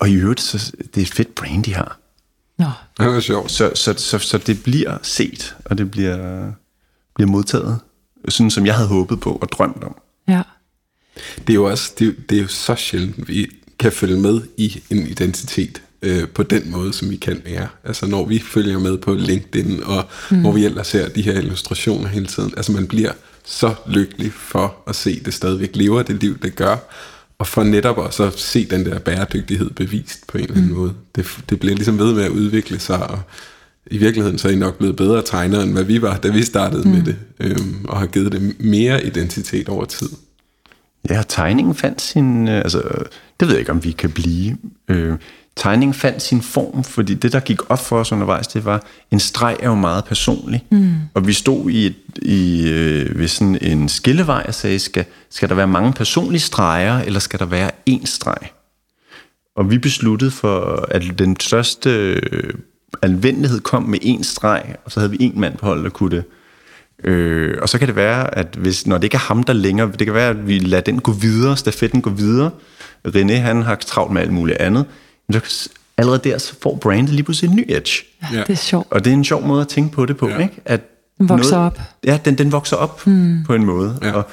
[0.01, 1.99] og i øvrigt, så det er et fedt brand, de har.
[2.59, 2.71] Nå.
[2.99, 3.51] Det var sjovt.
[3.51, 6.53] Så, så, så, så det bliver set, og det bliver,
[7.15, 7.81] bliver modtaget,
[8.29, 9.97] sådan som jeg havde håbet på og drømt om.
[10.29, 10.43] Ja.
[11.47, 13.47] Det er jo også det, er, det er jo så sjældent, vi
[13.79, 17.69] kan følge med i en identitet øh, på den måde, som vi kan være.
[17.85, 20.41] Altså når vi følger med på LinkedIn, og mm.
[20.41, 22.53] hvor vi ellers ser de her illustrationer hele tiden.
[22.57, 23.13] Altså man bliver
[23.45, 26.77] så lykkelig for at se det stadigvæk lever det liv, det gør.
[27.39, 30.77] Og for netop også at se den der bæredygtighed bevist på en eller anden mm.
[30.77, 30.95] måde.
[31.17, 33.21] Det, det bliver ligesom ved med at udvikle sig, og
[33.91, 36.43] i virkeligheden så er I nok blevet bedre tegnere, end hvad vi var, da vi
[36.43, 36.95] startede mm.
[36.95, 40.09] med det, øhm, og har givet det mere identitet over tid.
[41.11, 42.49] Ja, tegningen fandt sin...
[42.49, 42.83] Øh, altså,
[43.41, 44.57] det ved jeg ikke, om vi kan blive.
[44.89, 45.15] Øh,
[45.57, 49.21] tegningen fandt sin form, fordi det, der gik op for os undervejs, det var, en
[49.21, 50.65] streg er jo meget personlig.
[50.71, 50.95] Mm.
[51.15, 55.49] Og vi stod i, et, i øh, ved sådan en skillevej og sagde, skal, skal
[55.49, 58.51] der være mange personlige streger, eller skal der være én streg?
[59.57, 62.55] Og vi besluttede for, at den største øh,
[63.03, 66.17] anvendelighed kom med én streg, og så havde vi en mand på holdet, der kunne
[66.17, 66.25] det.
[67.05, 69.93] Øh, og så kan det være, at hvis, når det ikke er ham, der længere,
[69.99, 72.51] det kan være, at vi lader den gå videre, stafetten gå videre.
[73.09, 74.85] René, han har travlt med alt muligt andet.
[75.29, 78.05] Men så, allerede der, så får brandet lige pludselig en ny edge.
[78.33, 78.87] Ja, det er sjovt.
[78.91, 80.39] Og det er en sjov måde at tænke på det på, ja.
[80.39, 80.61] ikke?
[80.65, 80.81] At
[81.19, 81.81] den vokser noget, op.
[82.05, 83.45] Ja, den, den vokser op hmm.
[83.47, 83.99] på en måde.
[84.03, 84.13] Ja.
[84.13, 84.25] Og,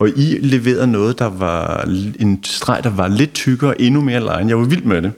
[0.00, 4.48] og I leverede noget, der var en streg, der var lidt tykkere, endnu mere line.
[4.48, 5.12] Jeg var vild med det.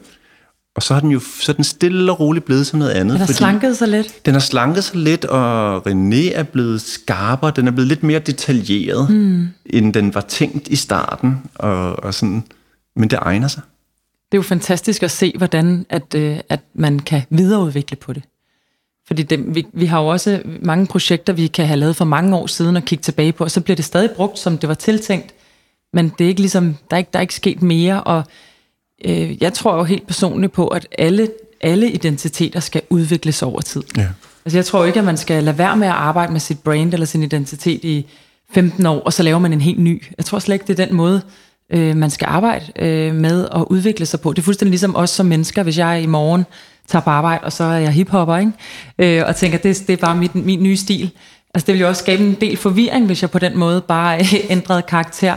[0.75, 3.13] Og så har den jo så er den stille og roligt blevet som noget andet.
[3.13, 4.25] Den har slanket sig lidt.
[4.25, 7.51] Den har slanket sig lidt, og René er blevet skarpere.
[7.55, 9.47] Den er blevet lidt mere detaljeret, mm.
[9.65, 11.41] end den var tænkt i starten.
[11.55, 12.43] Og, og sådan.
[12.95, 13.61] Men det egner sig.
[14.31, 18.23] Det er jo fantastisk at se, hvordan at, øh, at man kan videreudvikle på det.
[19.07, 22.35] Fordi det, vi, vi har jo også mange projekter, vi kan have lavet for mange
[22.35, 24.75] år siden og kigge tilbage på, og så bliver det stadig brugt, som det var
[24.75, 25.33] tiltænkt.
[25.93, 28.23] Men det er ikke ligesom, der er ikke, der er ikke sket mere, og
[29.03, 31.29] øh, jeg tror jo helt personligt på, at alle,
[31.61, 33.83] alle identiteter skal udvikles over tid.
[33.97, 34.07] Ja.
[34.45, 36.93] Altså jeg tror ikke, at man skal lade være med at arbejde med sit brand
[36.93, 38.05] eller sin identitet i
[38.53, 40.03] 15 år, og så laver man en helt ny.
[40.17, 41.21] Jeg tror slet ikke, det er den måde,
[41.69, 44.33] øh, man skal arbejde øh, med at udvikle sig på.
[44.33, 46.45] Det er fuldstændig ligesom os som mennesker, hvis jeg i morgen
[46.87, 48.51] tager på arbejde, og så er jeg hiphopper, ikke?
[48.99, 51.11] Øh, og tænker, det, det er bare mit, min nye stil.
[51.53, 54.19] Altså det vil jo også skabe en del forvirring, hvis jeg på den måde bare
[54.49, 55.35] ændrede karakter.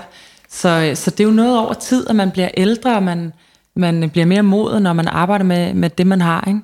[0.51, 3.33] Så, så det er jo noget over tid, at man bliver ældre, og man,
[3.77, 6.45] man bliver mere moden, når man arbejder med, med det, man har.
[6.49, 6.61] Ikke?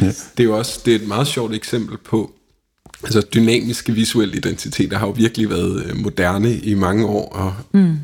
[0.00, 0.06] Ja.
[0.06, 2.32] Det er jo også det er et meget sjovt eksempel på,
[3.04, 7.96] altså dynamiske visuelle identiteter har jo virkelig været øh, moderne i mange år, og mm.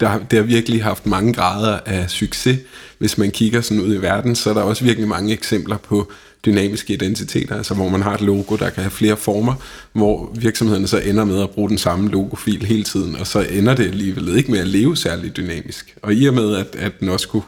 [0.00, 2.58] der, det har virkelig haft mange grader af succes.
[2.98, 6.12] Hvis man kigger sådan ud i verden, så er der også virkelig mange eksempler på
[6.46, 9.54] dynamiske identiteter, altså hvor man har et logo, der kan have flere former,
[9.92, 13.74] hvor virksomhederne så ender med at bruge den samme logofil hele tiden, og så ender
[13.74, 15.96] det alligevel ikke med at leve særlig dynamisk.
[16.02, 17.42] Og i og med, at, at den også kunne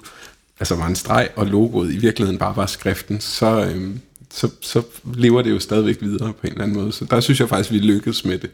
[0.61, 4.01] altså var en streg, og logoet i virkeligheden bare var skriften, så, øhm,
[4.31, 4.83] så, så
[5.15, 6.93] lever det jo stadigvæk videre på en eller anden måde.
[6.93, 8.51] Så der synes jeg faktisk, vi lykkedes med det.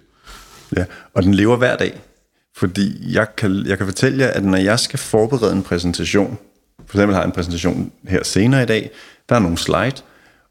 [0.76, 0.84] Ja,
[1.14, 2.00] og den lever hver dag.
[2.56, 6.38] Fordi jeg kan, jeg kan fortælle jer, at når jeg skal forberede en præsentation,
[6.86, 8.90] for eksempel har jeg en præsentation her senere i dag,
[9.28, 10.02] der er nogle slide,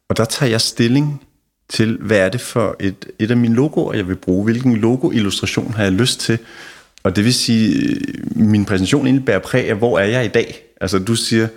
[0.10, 1.24] og der tager jeg stilling
[1.70, 5.74] til, hvad er det for et, et af mine logoer, jeg vil bruge, hvilken logo-illustration
[5.74, 6.40] har jeg lyst til.
[7.04, 7.98] Og det vil sige, øh,
[8.36, 10.64] min præsentation indebærer præg af, hvor er jeg i dag?
[10.84, 11.48] Altså du siger,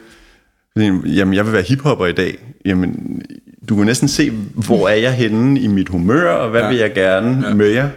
[1.07, 2.39] jamen jeg vil være hiphopper i dag.
[2.65, 3.23] Jamen
[3.69, 4.31] du kan næsten se,
[4.67, 6.69] hvor er jeg henne i mit humør, og hvad ja.
[6.69, 7.55] vil jeg gerne ja.
[7.55, 7.89] med jer?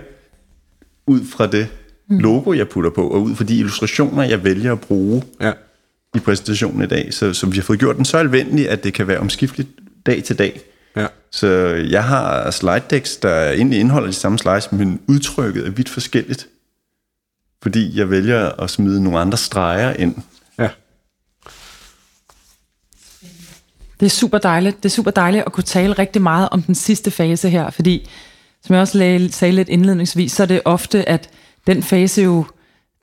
[1.07, 1.67] Ud fra det
[2.09, 5.51] logo, jeg putter på, og ud fra de illustrationer, jeg vælger at bruge ja.
[6.15, 7.13] i præsentationen i dag.
[7.13, 9.69] Så, så vi har fået gjort den så alvendelig, at det kan være omskifteligt
[10.05, 10.61] dag til dag.
[10.95, 11.07] Ja.
[11.31, 11.47] Så
[11.89, 16.47] jeg har slide decks, der egentlig indeholder de samme slides, men udtrykket er vidt forskelligt.
[17.61, 20.15] Fordi jeg vælger at smide nogle andre streger ind.
[23.99, 24.77] Det er super dejligt.
[24.77, 28.09] Det er super dejligt at kunne tale rigtig meget om den sidste fase her, fordi
[28.63, 31.29] som jeg også sagde lidt indledningsvis, så er det ofte, at
[31.67, 32.45] den fase jo,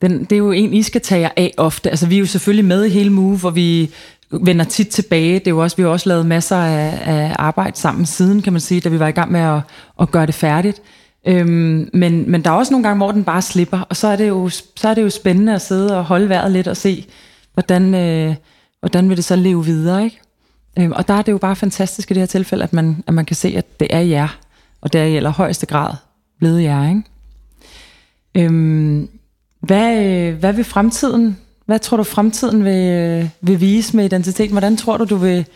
[0.02, 1.90] den, det er jo en, I skal tage jer af ofte.
[1.90, 3.90] Altså vi er jo selvfølgelig med i hele Move, hvor vi
[4.30, 5.38] vender tit tilbage.
[5.38, 8.52] Det er jo også, vi har også lavet masser af, af arbejde sammen siden, kan
[8.52, 9.60] man sige, da vi var i gang med at,
[10.00, 10.82] at gøre det færdigt.
[11.28, 14.16] Øhm, men, men der er også nogle gange, hvor den bare slipper, og så er
[14.16, 17.06] det jo, så er det jo spændende at sidde og holde vejret lidt og se,
[17.54, 18.34] hvordan, øh,
[18.80, 20.20] hvordan vil det så leve videre, ikke?
[20.78, 23.14] Øhm, og der er det jo bare fantastisk i det her tilfælde, at man, at
[23.14, 24.38] man kan se, at det er jer,
[24.80, 25.94] og det er i allerhøjeste grad
[26.38, 27.02] blevet jer, ikke?
[28.34, 29.08] Øhm,
[29.60, 34.52] hvad, øh, hvad vil fremtiden, hvad tror du fremtiden vil, øh, vil vise med identiteten?
[34.52, 35.46] Hvordan tror du, du vil,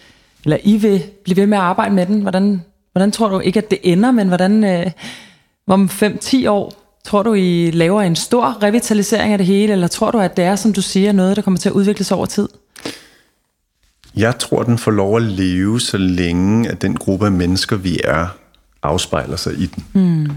[0.44, 2.20] eller I vil blive ved med at arbejde med den.
[2.20, 2.62] Hvordan,
[2.92, 4.90] hvordan tror du, ikke at det ender, men hvordan øh,
[5.66, 6.72] om 5-10 år,
[7.04, 10.44] tror du, I laver en stor revitalisering af det hele, eller tror du, at det
[10.44, 12.48] er, som du siger, noget, der kommer til at udvikle sig over tid?
[14.20, 18.00] Jeg tror, den får lov at leve, så længe at den gruppe af mennesker, vi
[18.04, 18.26] er,
[18.82, 19.84] afspejler sig i den.
[19.92, 20.30] Mm.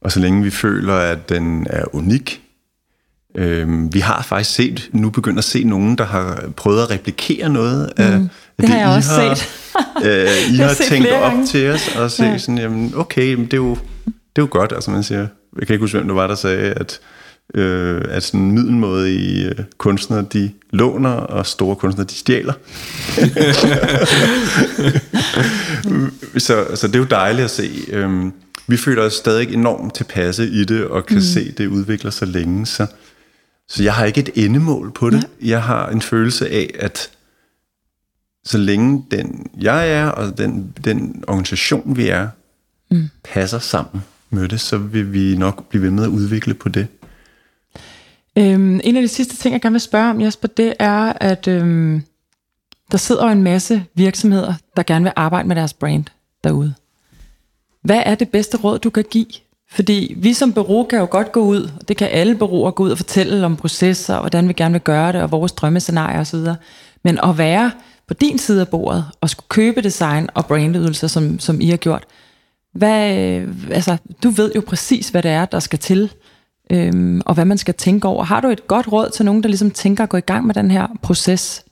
[0.00, 2.42] Og så længe vi føler, at den er unik.
[3.34, 7.48] Øhm, vi har faktisk set, nu begynder at se nogen, der har prøvet at replikere
[7.48, 8.22] noget af mm.
[8.22, 8.30] det,
[8.60, 9.48] det har jeg I også har, set.
[10.06, 11.46] øh, I har set tænkt op gange.
[11.46, 12.38] til os, og se ja.
[12.38, 13.74] sådan, jamen okay, det er jo,
[14.04, 15.26] det er jo godt, altså man siger,
[15.58, 17.00] jeg kan ikke huske, hvem det var, der sagde, at,
[17.54, 22.52] øh, at sådan middelmådige øh, kunstnere, de låner, og store kunstnere, de stjæler.
[26.46, 27.70] så, så det er jo dejligt at se.
[27.88, 28.32] Øhm,
[28.66, 31.22] vi føler os stadig enormt tilpasse i det, og kan mm.
[31.22, 32.66] se, det udvikler sig længe.
[32.66, 32.86] Så,
[33.68, 35.26] så jeg har ikke et endemål på det.
[35.42, 35.48] Ja.
[35.48, 37.10] Jeg har en følelse af, at
[38.44, 42.28] så længe den jeg er, og den, den organisation vi er,
[42.90, 43.08] mm.
[43.24, 46.86] passer sammen med det, så vil vi nok blive ved med at udvikle på det.
[48.38, 51.48] Øhm, en af de sidste ting, jeg gerne vil spørge om, Jesper, det er, at
[51.48, 52.02] øhm,
[52.92, 56.04] der sidder en masse virksomheder, der gerne vil arbejde med deres brand
[56.44, 56.74] derude.
[57.82, 59.26] Hvad er det bedste råd, du kan give?
[59.70, 62.82] Fordi vi som bureau kan jo godt gå ud, og det kan alle bureauer gå
[62.82, 66.20] ud og fortælle om processer, og hvordan vi gerne vil gøre det, og vores drømmescenarier
[66.20, 66.38] osv.
[67.04, 67.72] Men at være
[68.08, 71.76] på din side af bordet, og skulle købe design og brandydelser, som, som I har
[71.76, 72.04] gjort,
[72.72, 73.10] hvad,
[73.70, 76.10] altså, du ved jo præcis, hvad det er, der skal til,
[76.70, 78.24] øhm, og hvad man skal tænke over.
[78.24, 80.54] Har du et godt råd til nogen, der ligesom tænker at gå i gang med
[80.54, 81.64] den her proces,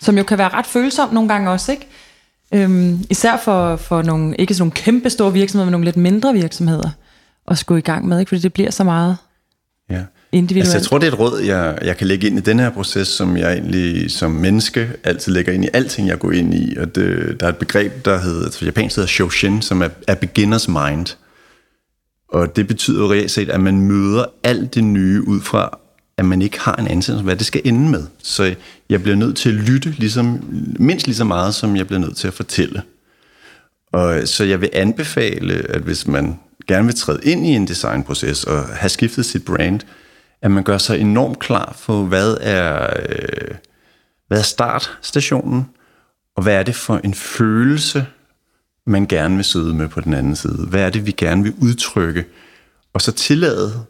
[0.00, 1.86] som jo kan være ret følsom nogle gange også, ikke?
[2.54, 6.32] Øhm, især for, for nogle, ikke sådan nogle kæmpe store virksomheder, men nogle lidt mindre
[6.34, 6.90] virksomheder
[7.48, 8.28] at skulle i gang med, ikke?
[8.28, 9.16] fordi det bliver så meget
[9.90, 10.02] Ja.
[10.32, 10.66] individuelt.
[10.66, 12.70] Altså, jeg tror, det er et råd, jeg, jeg kan lægge ind i den her
[12.70, 16.76] proces, som jeg egentlig som menneske altid lægger ind i alting, jeg går ind i.
[16.76, 20.14] Og det, der er et begreb, der hedder, altså japansk hedder Shoshin, som er, er
[20.14, 21.06] beginners mind.
[22.28, 25.78] Og det betyder jo reelt set, at man møder alt det nye ud fra,
[26.16, 28.06] at man ikke har en ansættelse, hvad det skal ende med.
[28.22, 28.54] Så
[28.88, 30.40] jeg bliver nødt til at lytte ligesom,
[30.78, 32.82] mindst lige så meget, som jeg bliver nødt til at fortælle.
[33.92, 38.44] Og så jeg vil anbefale, at hvis man gerne vil træde ind i en designproces
[38.44, 39.80] og have skiftet sit brand,
[40.42, 43.54] at man gør sig enormt klar for, hvad er, øh,
[44.28, 45.66] hvad er startstationen,
[46.36, 48.06] og hvad er det for en følelse,
[48.86, 50.66] man gerne vil sidde med på den anden side.
[50.68, 52.24] Hvad er det, vi gerne vil udtrykke?
[52.92, 53.84] Og så tillade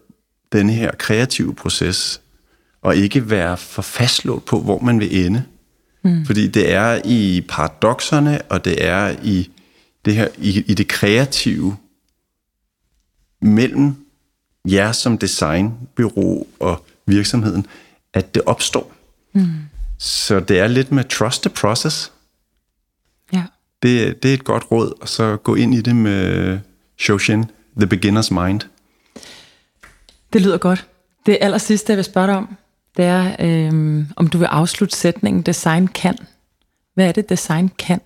[0.53, 2.21] denne her kreative proces,
[2.83, 5.45] og ikke være for fastlåst på, hvor man vil ende.
[6.05, 6.27] Mm.
[6.27, 9.51] Fordi det er i paradoxerne, og det er i
[10.05, 11.77] det her i, i det kreative
[13.43, 13.95] mellem
[14.65, 17.67] jer som designbyrå og virksomheden,
[18.13, 18.93] at det opstår.
[19.33, 19.47] Mm.
[19.99, 22.13] Så det er lidt med trust the process.
[23.83, 26.61] Det, det er et godt råd, og så gå ind i det med
[26.99, 27.45] Shoshin,
[27.81, 28.61] The Beginner's Mind.
[30.33, 30.89] Det lyder godt.
[31.27, 32.57] Det aller sidste, jeg vil spørge dig om,
[32.97, 36.19] det er, øhm, om du vil afslutte sætningen, design kan.
[36.95, 38.01] Hvad er det, design kan?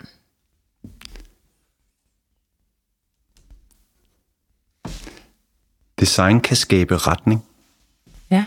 [5.99, 7.45] Design kan skabe retning.
[8.31, 8.45] Ja.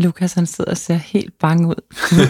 [0.00, 1.74] Lukas, han sidder og ser helt bange ud.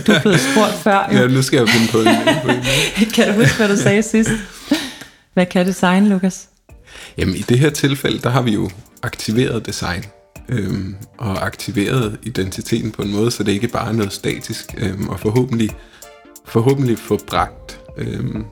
[0.06, 1.08] Du er blevet spurgt før.
[1.12, 1.18] Jo.
[1.18, 3.12] Ja, nu skal jeg finde på det.
[3.14, 4.30] kan du huske, hvad du sagde sidst?
[5.34, 6.48] Hvad kan design, Lukas?
[7.18, 8.70] Jamen, i det her tilfælde, der har vi jo
[9.02, 10.04] aktiveret design.
[10.48, 14.74] Øhm, og aktiveret identiteten på en måde, så det ikke bare er noget statisk.
[14.78, 15.70] Øhm, og forhåbentlig,
[16.46, 18.44] forhåbentlig få bragt øhm,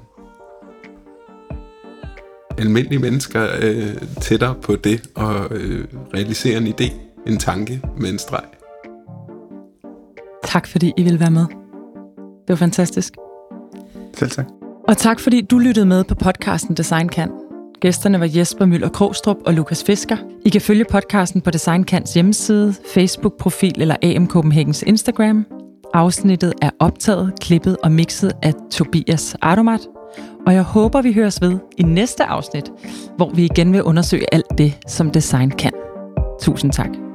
[2.58, 6.92] almindelige mennesker øh, tættere på det og øh, realisere en idé,
[7.26, 8.57] en tanke med en streg.
[10.44, 11.46] Tak fordi I ville være med.
[12.16, 13.14] Det var fantastisk.
[14.14, 14.46] Selv tak.
[14.88, 17.30] Og tak fordi du lyttede med på podcasten Design Kan.
[17.80, 20.16] Gæsterne var Jesper Møller Krogstrup og Lukas Fisker.
[20.44, 25.46] I kan følge podcasten på Design Kans hjemmeside, Facebook-profil eller AM Copenhagens Instagram.
[25.94, 29.80] Afsnittet er optaget, klippet og mixet af Tobias Ardomat.
[30.46, 32.72] Og jeg håber, vi høres ved i næste afsnit,
[33.16, 35.72] hvor vi igen vil undersøge alt det, som design kan.
[36.40, 37.07] Tusind tak.